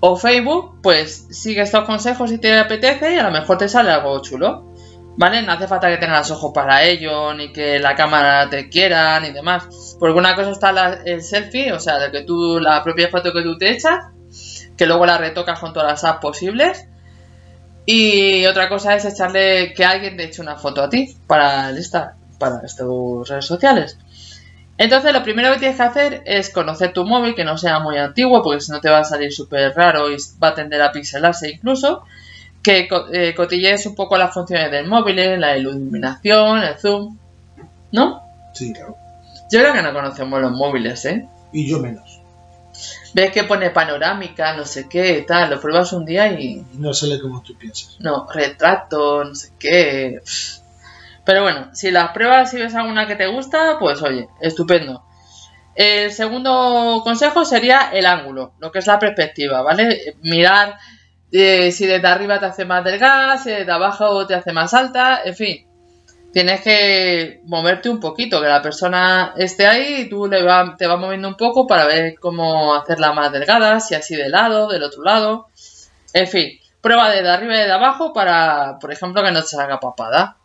o 0.00 0.16
Facebook, 0.16 0.80
pues 0.82 1.28
sigue 1.30 1.62
estos 1.62 1.84
consejos 1.84 2.28
si 2.30 2.38
te 2.38 2.58
apetece 2.58 3.14
y 3.14 3.18
a 3.18 3.22
lo 3.24 3.30
mejor 3.30 3.56
te 3.56 3.68
sale 3.68 3.90
algo 3.90 4.20
chulo. 4.20 4.65
¿Vale? 5.18 5.42
No 5.42 5.52
hace 5.52 5.66
falta 5.66 5.88
que 5.88 5.96
tengas 5.96 6.30
ojos 6.30 6.52
para 6.54 6.82
ello, 6.84 7.32
ni 7.32 7.52
que 7.52 7.78
la 7.78 7.94
cámara 7.94 8.50
te 8.50 8.68
quiera, 8.68 9.18
ni 9.20 9.30
demás. 9.30 9.96
Porque 9.98 10.18
una 10.18 10.34
cosa 10.34 10.50
está 10.50 11.00
el 11.04 11.22
selfie, 11.22 11.72
o 11.72 11.80
sea, 11.80 11.98
de 11.98 12.10
que 12.10 12.22
tú, 12.22 12.60
la 12.60 12.82
propia 12.84 13.08
foto 13.08 13.32
que 13.32 13.42
tú 13.42 13.56
te 13.56 13.70
echas, 13.70 14.04
que 14.76 14.86
luego 14.86 15.06
la 15.06 15.16
retocas 15.16 15.58
con 15.58 15.72
todas 15.72 15.88
las 15.88 16.04
apps 16.04 16.20
posibles. 16.20 16.86
Y 17.86 18.44
otra 18.46 18.68
cosa 18.68 18.94
es 18.94 19.04
echarle 19.04 19.72
que 19.72 19.84
alguien 19.84 20.16
te 20.16 20.24
eche 20.24 20.42
una 20.42 20.56
foto 20.56 20.82
a 20.82 20.90
ti 20.90 21.16
para 21.26 21.70
esta, 21.70 22.16
para 22.38 22.60
tus 22.60 23.28
redes 23.28 23.46
sociales. 23.46 23.98
Entonces, 24.78 25.14
lo 25.14 25.22
primero 25.22 25.52
que 25.52 25.60
tienes 25.60 25.78
que 25.78 25.82
hacer 25.82 26.22
es 26.26 26.50
conocer 26.50 26.92
tu 26.92 27.06
móvil, 27.06 27.34
que 27.34 27.44
no 27.44 27.56
sea 27.56 27.78
muy 27.78 27.96
antiguo, 27.96 28.42
porque 28.42 28.60
si 28.60 28.72
no 28.72 28.80
te 28.80 28.90
va 28.90 28.98
a 28.98 29.04
salir 29.04 29.32
súper 29.32 29.74
raro 29.74 30.10
y 30.10 30.16
va 30.42 30.48
a 30.48 30.54
tender 30.54 30.82
a 30.82 30.92
pixelarse 30.92 31.50
incluso. 31.50 32.02
Que 32.66 32.88
eh, 33.12 33.32
cotillees 33.32 33.86
un 33.86 33.94
poco 33.94 34.18
las 34.18 34.34
funciones 34.34 34.72
del 34.72 34.88
móvil, 34.88 35.38
la 35.40 35.56
iluminación, 35.56 36.64
el 36.64 36.76
zoom. 36.76 37.16
¿No? 37.92 38.22
Sí, 38.54 38.72
claro. 38.72 38.96
Yo 39.52 39.60
creo 39.60 39.72
que 39.72 39.82
no 39.82 39.92
conocemos 39.92 40.40
los 40.40 40.50
móviles, 40.50 41.04
¿eh? 41.04 41.28
Y 41.52 41.70
yo 41.70 41.78
menos. 41.78 42.20
Ves 43.14 43.30
que 43.30 43.44
pone 43.44 43.70
panorámica, 43.70 44.56
no 44.56 44.64
sé 44.64 44.88
qué, 44.88 45.24
tal, 45.24 45.48
lo 45.50 45.60
pruebas 45.60 45.92
un 45.92 46.04
día 46.04 46.32
y 46.32 46.54
Y 46.54 46.66
no 46.78 46.92
sale 46.92 47.20
como 47.20 47.40
tú 47.40 47.56
piensas. 47.56 47.96
no, 48.00 48.26
retrato, 48.34 49.22
no 49.22 49.34
sé 49.36 49.50
qué. 49.60 50.20
Pero 51.24 51.42
bueno, 51.42 51.68
si 51.72 51.92
las 51.92 52.10
pruebas 52.10 52.52
y 52.52 52.58
ves 52.58 52.74
alguna 52.74 53.06
que 53.06 53.14
te 53.14 53.28
gusta, 53.28 53.76
pues 53.78 54.02
oye, 54.02 54.28
estupendo. 54.40 55.04
El 55.76 56.10
segundo 56.10 57.02
consejo 57.04 57.44
sería 57.44 57.90
el 57.92 58.06
ángulo, 58.06 58.54
lo 58.58 58.72
que 58.72 58.80
es 58.80 58.86
la 58.88 58.98
perspectiva, 58.98 59.62
¿vale? 59.62 60.16
Mirar 60.22 60.76
si 61.72 61.86
desde 61.86 62.06
arriba 62.06 62.38
te 62.38 62.46
hace 62.46 62.64
más 62.64 62.84
delgada, 62.84 63.38
si 63.38 63.50
desde 63.50 63.72
abajo 63.72 64.26
te 64.26 64.34
hace 64.34 64.52
más 64.52 64.74
alta, 64.74 65.20
en 65.24 65.34
fin. 65.34 65.66
Tienes 66.32 66.60
que 66.60 67.40
moverte 67.44 67.88
un 67.88 67.98
poquito, 67.98 68.42
que 68.42 68.46
la 68.46 68.60
persona 68.60 69.32
esté 69.36 69.66
ahí 69.66 70.02
y 70.02 70.08
tú 70.08 70.28
le 70.28 70.42
va, 70.42 70.76
te 70.76 70.86
vas 70.86 70.98
moviendo 70.98 71.28
un 71.28 71.36
poco 71.36 71.66
para 71.66 71.86
ver 71.86 72.18
cómo 72.20 72.74
hacerla 72.74 73.12
más 73.12 73.32
delgada, 73.32 73.80
si 73.80 73.94
así 73.94 74.16
de 74.16 74.28
lado, 74.28 74.68
del 74.68 74.82
otro 74.82 75.02
lado. 75.02 75.46
En 76.12 76.28
fin, 76.28 76.58
prueba 76.82 77.10
desde 77.10 77.28
arriba 77.30 77.54
y 77.54 77.64
de 77.64 77.72
abajo 77.72 78.12
para, 78.12 78.78
por 78.78 78.92
ejemplo, 78.92 79.22
que 79.22 79.32
no 79.32 79.40
te 79.40 79.48
salga 79.48 79.80
papada. 79.80 80.36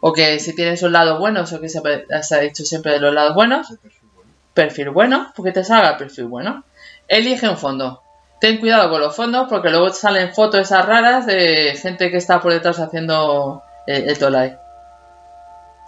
O 0.00 0.12
que 0.12 0.38
si 0.38 0.54
tienes 0.54 0.82
un 0.82 0.92
lado 0.92 1.18
bueno, 1.18 1.40
eso 1.40 1.60
que 1.60 1.68
se, 1.68 1.80
se 2.22 2.34
ha 2.34 2.38
dicho 2.40 2.64
siempre 2.64 2.92
de 2.92 3.00
los 3.00 3.12
lados 3.12 3.34
buenos, 3.34 3.70
Ese 3.70 3.78
perfil 3.78 4.08
bueno. 4.14 4.32
perfil 4.54 4.90
bueno, 4.90 5.32
porque 5.34 5.52
te 5.52 5.64
salga 5.64 5.90
el 5.90 5.96
perfil 5.96 6.26
bueno. 6.26 6.64
Elige 7.08 7.48
un 7.48 7.56
fondo. 7.56 8.02
Ten 8.40 8.58
cuidado 8.58 8.90
con 8.90 9.00
los 9.00 9.14
fondos 9.14 9.46
porque 9.48 9.70
luego 9.70 9.90
salen 9.90 10.32
fotos 10.32 10.60
esas 10.60 10.86
raras 10.86 11.26
de 11.26 11.76
gente 11.80 12.10
que 12.10 12.18
está 12.18 12.40
por 12.40 12.52
detrás 12.52 12.78
haciendo 12.78 13.64
el, 13.86 14.08
el 14.08 14.18
tolai. 14.18 14.58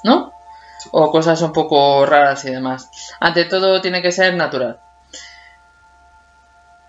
¿No? 0.03 0.33
O 0.93 1.11
cosas 1.11 1.41
un 1.43 1.53
poco 1.53 2.05
raras 2.07 2.45
y 2.45 2.51
demás. 2.51 2.91
Ante 3.21 3.45
todo 3.45 3.81
tiene 3.81 4.03
que 4.03 4.13
ser 4.13 4.35
natural. 4.35 4.81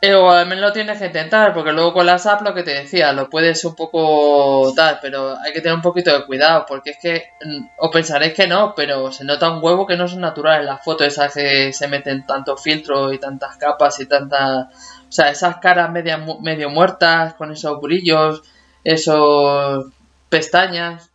Eh, 0.04 0.16
o 0.16 0.32
al 0.32 0.48
menos 0.48 0.64
lo 0.64 0.74
tienes 0.74 0.98
que 0.98 1.06
intentar, 1.06 1.54
porque 1.54 1.72
luego 1.72 1.94
con 1.94 2.08
las 2.08 2.26
apps 2.26 2.42
lo 2.42 2.56
que 2.56 2.64
te 2.64 2.72
decía, 2.72 3.14
lo 3.14 3.30
puedes 3.30 3.64
un 3.66 3.76
poco 3.76 4.74
dar, 4.76 4.98
pero 5.00 5.38
hay 5.38 5.54
que 5.54 5.62
tener 5.62 5.76
un 5.76 5.84
poquito 5.84 6.12
de 6.12 6.26
cuidado, 6.26 6.66
porque 6.68 6.92
es 6.92 6.98
que, 7.00 7.30
mm, 7.46 7.68
os 7.78 7.92
pensaréis 7.92 8.34
que 8.34 8.48
no, 8.48 8.74
pero 8.76 9.12
se 9.12 9.24
nota 9.26 9.52
un 9.52 9.64
huevo 9.64 9.86
que 9.86 9.98
no 9.98 10.08
son 10.08 10.22
naturales 10.22 10.66
las 10.66 10.84
fotos 10.84 11.06
esas 11.06 11.32
que 11.32 11.72
se 11.72 11.88
meten 11.88 12.26
tanto 12.26 12.58
filtro 12.58 13.14
y 13.14 13.20
tantas 13.20 13.58
capas 13.58 14.00
y 14.00 14.08
tantas... 14.08 14.68
O 15.12 15.14
sea, 15.14 15.30
esas 15.30 15.58
caras 15.58 15.92
media, 15.92 16.24
medio 16.40 16.70
muertas, 16.70 17.34
con 17.34 17.52
esos 17.52 17.82
brillos, 17.82 18.44
esos 18.86 19.88
pestañas. 20.30 21.12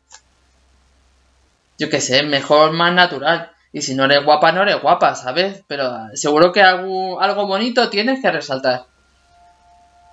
Yo 1.79 1.89
qué 1.89 2.03
sé, 2.03 2.23
mejor 2.23 2.73
más 2.73 2.93
natural. 2.93 3.53
Y 3.73 3.81
si 3.81 3.95
no 3.95 4.05
eres 4.05 4.23
guapa, 4.23 4.53
no 4.53 4.61
eres 4.61 4.83
guapa, 4.83 5.15
¿sabes? 5.15 5.65
Pero 5.67 6.09
seguro 6.13 6.53
que 6.53 6.61
algo, 6.61 7.47
bonito 7.47 7.89
tienes 7.89 8.21
que 8.21 8.31
resaltar. 8.31 8.85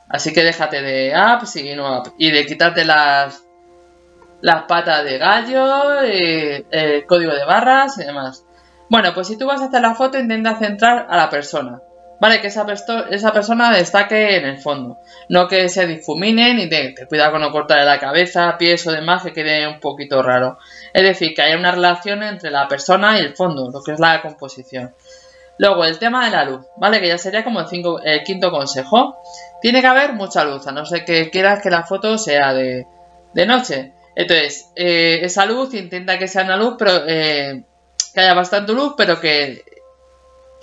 Así 0.08 0.32
que 0.32 0.46
déjate 0.46 0.82
de 0.82 1.14
apps 1.14 1.58
y 1.58 1.76
no. 1.76 2.04
Y 2.18 2.32
de 2.32 2.46
quitarte 2.46 2.86
las, 2.86 3.44
las 4.40 4.64
patas 4.64 5.04
de 5.04 5.18
gallo, 5.18 6.02
eh, 6.04 6.66
el 6.72 7.06
código 7.06 7.34
de 7.34 7.44
barras 7.44 7.98
y 7.98 8.06
demás. 8.06 8.46
Bueno, 8.88 9.14
pues 9.14 9.28
si 9.28 9.38
tú 9.38 9.46
vas 9.46 9.60
a 9.62 9.66
hacer 9.66 9.82
la 9.82 9.94
foto, 9.94 10.18
intenta 10.18 10.56
centrar 10.56 11.06
a 11.10 11.18
la 11.18 11.30
persona. 11.30 11.82
Vale, 12.20 12.40
que 12.40 12.48
esa, 12.48 12.66
persona 12.66 13.76
destaque 13.76 14.38
en 14.38 14.46
el 14.46 14.58
fondo. 14.58 15.00
No 15.30 15.48
que 15.48 15.68
se 15.68 15.86
difumine 15.88 16.54
ni 16.54 16.70
te, 16.70 16.94
te 16.94 17.06
cuida 17.06 17.32
con 17.32 17.42
no 17.42 17.52
cortarle 17.52 17.86
la 17.86 18.00
cabeza, 18.00 18.58
pies 18.58 18.88
o 18.88 18.92
demás, 18.92 19.24
que 19.24 19.34
quede 19.34 19.68
un 19.68 19.80
poquito 19.80 20.24
raro. 20.24 20.58
Es 20.94 21.04
decir, 21.04 21.34
que 21.34 21.42
haya 21.42 21.58
una 21.58 21.72
relación 21.72 22.24
entre 22.24 22.50
la 22.50 22.68
persona 22.68 23.20
y 23.20 23.22
el 23.22 23.36
fondo, 23.36 23.70
lo 23.72 23.82
que 23.82 23.92
es 23.92 24.00
la 24.00 24.22
composición. 24.22 24.94
Luego, 25.58 25.86
el 25.86 26.00
tema 26.00 26.26
de 26.26 26.32
la 26.32 26.46
luz, 26.46 26.66
¿vale? 26.78 27.00
Que 27.00 27.10
ya 27.10 27.18
sería 27.18 27.44
como 27.44 27.60
el 27.62 28.24
quinto 28.24 28.52
consejo. 28.52 29.18
Tiene 29.62 29.82
que 29.82 29.88
haber 29.88 30.14
mucha 30.14 30.44
luz, 30.44 30.66
a 30.68 30.72
no 30.72 30.86
ser 30.86 31.06
que 31.06 31.30
quieras 31.30 31.62
que 31.62 31.70
la 31.70 31.84
foto 31.84 32.18
sea 32.18 32.54
de, 32.54 32.88
de 33.34 33.46
noche. 33.46 33.94
Entonces, 34.16 34.72
eh, 34.76 35.20
esa 35.24 35.46
luz 35.46 35.74
intenta 35.74 36.18
que 36.18 36.28
sea 36.28 36.44
una 36.44 36.58
luz, 36.58 36.76
pero 36.78 37.04
eh, 37.08 37.64
que 38.14 38.22
haya 38.22 38.34
bastante 38.34 38.74
luz, 38.74 38.94
pero 38.98 39.20
que 39.20 39.64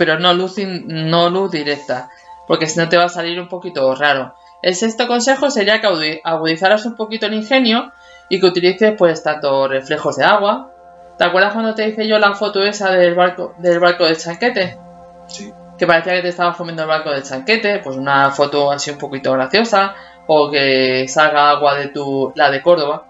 pero 0.00 0.18
no 0.18 0.32
luz, 0.32 0.56
in- 0.56 0.86
no 1.10 1.28
luz 1.28 1.50
directa, 1.50 2.08
porque 2.46 2.66
si 2.66 2.78
no 2.80 2.88
te 2.88 2.96
va 2.96 3.04
a 3.04 3.08
salir 3.10 3.38
un 3.38 3.48
poquito 3.48 3.94
raro. 3.94 4.34
El 4.62 4.74
sexto 4.74 5.06
consejo 5.06 5.50
sería 5.50 5.82
que 5.82 6.22
agudizaras 6.24 6.86
un 6.86 6.96
poquito 6.96 7.26
el 7.26 7.34
ingenio 7.34 7.92
y 8.30 8.40
que 8.40 8.46
utilices 8.46 8.94
pues 8.96 9.22
tanto 9.22 9.68
reflejos 9.68 10.16
de 10.16 10.24
agua. 10.24 10.70
¿Te 11.18 11.24
acuerdas 11.24 11.52
cuando 11.52 11.74
te 11.74 11.86
hice 11.86 12.08
yo 12.08 12.18
la 12.18 12.32
foto 12.32 12.62
esa 12.62 12.90
del 12.92 13.14
barco 13.14 13.54
del 13.58 13.78
barco 13.78 14.06
de 14.06 14.16
chanquete? 14.16 14.78
Sí. 15.26 15.52
Que 15.76 15.86
parecía 15.86 16.14
que 16.14 16.22
te 16.22 16.28
estabas 16.28 16.56
comiendo 16.56 16.80
el 16.84 16.88
barco 16.88 17.10
de 17.10 17.22
chanquete, 17.22 17.80
pues 17.80 17.98
una 17.98 18.30
foto 18.30 18.72
así 18.72 18.90
un 18.90 18.96
poquito 18.96 19.32
graciosa, 19.32 19.94
o 20.26 20.50
que 20.50 21.06
salga 21.08 21.50
agua 21.50 21.74
de 21.74 21.88
tu, 21.88 22.32
la 22.36 22.50
de 22.50 22.62
Córdoba, 22.62 23.06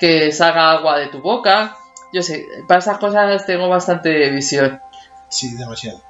que 0.00 0.32
salga 0.32 0.72
agua 0.72 0.98
de 0.98 1.06
tu 1.06 1.22
boca. 1.22 1.76
Yo 2.12 2.22
sé, 2.22 2.44
para 2.66 2.80
esas 2.80 2.98
cosas 2.98 3.46
tengo 3.46 3.68
bastante 3.68 4.30
visión. 4.30 4.80
Sí, 5.28 5.54
demasiado. 5.56 6.07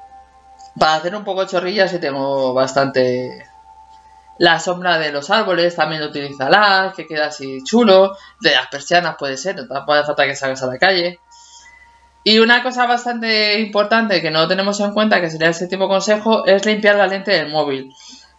Para 0.79 0.95
hacer 0.95 1.15
un 1.15 1.25
poco 1.25 1.45
chorrillas 1.45 1.91
sí 1.91 1.99
tengo 1.99 2.55
bastante... 2.55 3.47
La 4.39 4.61
sombra 4.61 4.99
de 4.99 5.11
los 5.11 5.31
árboles 5.31 5.75
también 5.75 6.03
utilízala, 6.03 6.93
que 6.97 7.09
queda 7.09 7.27
así 7.27 7.59
chulo. 7.65 8.17
De 8.41 8.53
las 8.53 8.69
persianas 8.69 9.17
puede 9.19 9.37
ser, 9.37 9.57
no 9.57 9.67
tampoco 9.67 9.95
hace 9.95 10.07
falta 10.07 10.27
que 10.27 10.37
salgas 10.37 10.63
a 10.63 10.67
la 10.69 10.79
calle. 10.79 11.19
Y 12.23 12.39
una 12.39 12.63
cosa 12.63 12.87
bastante 12.87 13.59
importante 13.59 14.23
que 14.23 14.31
no 14.31 14.47
tenemos 14.47 14.79
en 14.79 14.93
cuenta, 14.93 15.21
que 15.21 15.31
sería 15.31 15.49
el 15.49 15.55
séptimo 15.55 15.89
consejo, 15.89 16.47
es 16.47 16.65
limpiar 16.67 16.97
la 16.97 17.09
lente 17.09 17.33
del 17.33 17.51
móvil. 17.51 17.93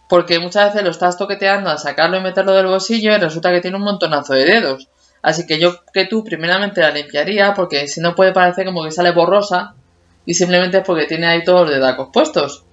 Porque 0.08 0.38
muchas 0.38 0.72
veces 0.72 0.84
lo 0.84 0.90
estás 0.90 1.18
toqueteando 1.18 1.68
a 1.68 1.76
sacarlo 1.76 2.16
y 2.16 2.22
meterlo 2.22 2.52
del 2.52 2.66
bolsillo 2.66 3.14
y 3.14 3.18
resulta 3.18 3.50
que 3.50 3.60
tiene 3.60 3.76
un 3.76 3.82
montonazo 3.82 4.32
de 4.32 4.44
dedos. 4.46 4.88
Así 5.22 5.46
que 5.46 5.58
yo 5.58 5.84
que 5.92 6.06
tú 6.06 6.24
primeramente 6.24 6.80
la 6.80 6.90
limpiaría 6.90 7.52
porque 7.52 7.88
si 7.88 8.00
no 8.00 8.14
puede 8.14 8.32
parecer 8.32 8.64
como 8.64 8.84
que 8.84 8.90
sale 8.90 9.10
borrosa 9.10 9.74
y 10.30 10.34
simplemente 10.34 10.78
es 10.78 10.84
porque 10.84 11.06
tiene 11.06 11.26
ahí 11.26 11.42
todos 11.42 11.62
los 11.62 11.70
dedacos 11.70 12.10
puestos. 12.12 12.64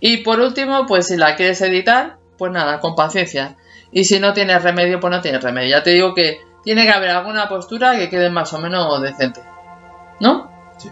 Y 0.00 0.18
por 0.22 0.40
último, 0.40 0.86
pues 0.86 1.08
si 1.08 1.18
la 1.18 1.36
quieres 1.36 1.60
editar, 1.60 2.16
pues 2.38 2.50
nada, 2.52 2.80
con 2.80 2.94
paciencia. 2.94 3.56
Y 3.92 4.04
si 4.04 4.18
no 4.18 4.32
tienes 4.32 4.62
remedio, 4.62 4.98
pues 4.98 5.10
no 5.10 5.20
tienes 5.20 5.42
remedio. 5.42 5.68
Ya 5.68 5.82
te 5.82 5.90
digo 5.90 6.14
que 6.14 6.40
tiene 6.64 6.84
que 6.84 6.90
haber 6.90 7.10
alguna 7.10 7.50
postura 7.50 7.98
que 7.98 8.08
quede 8.08 8.30
más 8.30 8.54
o 8.54 8.58
menos 8.60 8.98
decente. 9.02 9.42
¿No? 10.20 10.50
Sí. 10.78 10.88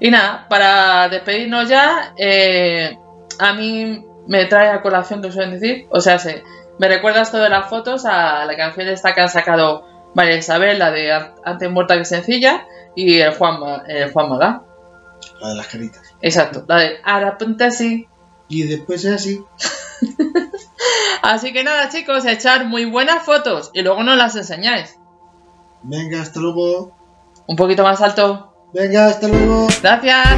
Y 0.00 0.10
nada, 0.10 0.46
para 0.50 1.08
despedirnos 1.08 1.68
ya, 1.68 2.12
eh, 2.16 2.98
a 3.38 3.52
mí 3.52 4.04
me 4.26 4.46
trae 4.46 4.70
a 4.70 4.82
colación 4.82 5.22
que 5.22 5.30
suelen 5.30 5.60
decir, 5.60 5.86
o 5.90 6.00
sea, 6.00 6.18
se, 6.18 6.42
me 6.80 6.88
recuerda 6.88 7.22
esto 7.22 7.38
de 7.38 7.50
las 7.50 7.68
fotos 7.68 8.04
a 8.04 8.44
la 8.44 8.56
canción 8.56 8.88
esta 8.88 9.14
que 9.14 9.20
han 9.20 9.28
sacado 9.28 9.86
María 10.16 10.38
Isabel, 10.38 10.80
la 10.80 10.90
de 10.90 11.12
Antes 11.44 11.70
muerta 11.70 11.96
que 11.96 12.04
sencilla, 12.04 12.66
y 12.96 13.20
el 13.20 13.32
Juan, 13.34 13.60
el 13.86 14.12
Juan 14.12 14.28
Magá. 14.28 14.62
La 15.40 15.48
de 15.50 15.54
las 15.54 15.66
caritas. 15.68 16.02
Exacto, 16.20 16.64
la 16.68 16.76
de 16.76 16.96
Ahora 17.04 17.38
ponte 17.38 17.64
así. 17.64 18.08
Y 18.48 18.62
después 18.62 19.04
es 19.04 19.14
así. 19.14 19.44
Así 21.22 21.52
que 21.52 21.64
nada, 21.64 21.88
chicos, 21.88 22.24
echar 22.24 22.66
muy 22.66 22.84
buenas 22.84 23.24
fotos 23.24 23.70
y 23.74 23.82
luego 23.82 24.02
nos 24.02 24.16
las 24.16 24.36
enseñáis. 24.36 24.96
Venga, 25.82 26.22
hasta 26.22 26.40
luego. 26.40 26.96
Un 27.46 27.56
poquito 27.56 27.82
más 27.82 28.00
alto. 28.00 28.54
Venga, 28.72 29.06
hasta 29.06 29.28
luego. 29.28 29.66
Gracias. 29.82 30.28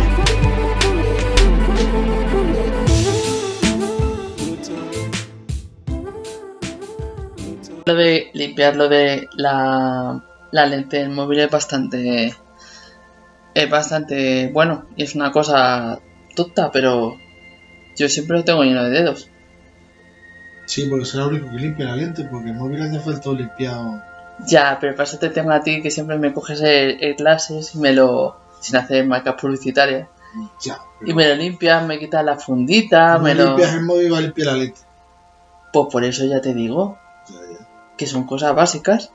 Lo 7.86 7.94
de 7.94 8.30
limpiar 8.34 8.76
lo 8.76 8.88
de 8.88 9.28
la, 9.36 10.24
la 10.52 10.66
lente 10.66 10.98
del 10.98 11.10
móvil 11.10 11.40
es 11.40 11.50
bastante. 11.50 12.34
Es 13.54 13.68
bastante 13.68 14.48
bueno 14.52 14.86
y 14.96 15.02
es 15.04 15.14
una 15.14 15.32
cosa 15.32 15.98
tonta, 16.36 16.70
pero 16.70 17.16
yo 17.96 18.08
siempre 18.08 18.38
lo 18.38 18.44
tengo 18.44 18.62
lleno 18.62 18.84
de 18.84 18.90
dedos. 18.90 19.28
Sí, 20.66 20.86
porque 20.88 21.04
será 21.04 21.24
lo 21.24 21.30
único 21.30 21.50
que 21.50 21.56
limpia 21.56 21.86
la 21.86 21.96
lente, 21.96 22.24
porque 22.30 22.50
el 22.50 22.54
móvil 22.56 22.80
hace 22.82 23.00
falta 23.00 23.30
limpiado. 23.30 24.00
Ya, 24.46 24.78
pero 24.80 24.94
para 24.94 25.04
eso 25.04 25.18
te 25.18 25.28
tengo 25.30 25.50
a 25.50 25.60
ti 25.62 25.82
que 25.82 25.90
siempre 25.90 26.16
me 26.16 26.32
coges 26.32 26.60
el, 26.60 27.02
el 27.02 27.14
glasses 27.16 27.74
y 27.74 27.78
me 27.78 27.92
lo. 27.92 28.36
sin 28.60 28.76
hacer 28.76 29.04
marcas 29.06 29.34
publicitarias. 29.40 30.08
Ya. 30.64 30.78
Y 31.04 31.12
me 31.12 31.28
lo 31.28 31.34
limpias, 31.34 31.84
me 31.84 31.98
quitas 31.98 32.24
la 32.24 32.36
fundita, 32.36 33.14
no 33.14 33.20
me 33.24 33.34
lo. 33.34 33.46
limpias 33.48 33.74
el 33.74 33.82
móvil, 33.84 34.12
va 34.12 34.18
a 34.18 34.20
limpiar 34.20 34.46
la 34.48 34.54
lente. 34.54 34.80
Pues 35.72 35.86
por 35.90 36.04
eso 36.04 36.24
ya 36.24 36.40
te 36.40 36.54
digo 36.54 36.98
Ya, 37.28 37.34
ya. 37.36 37.66
que 37.96 38.06
son 38.06 38.24
cosas 38.24 38.54
básicas. 38.54 39.10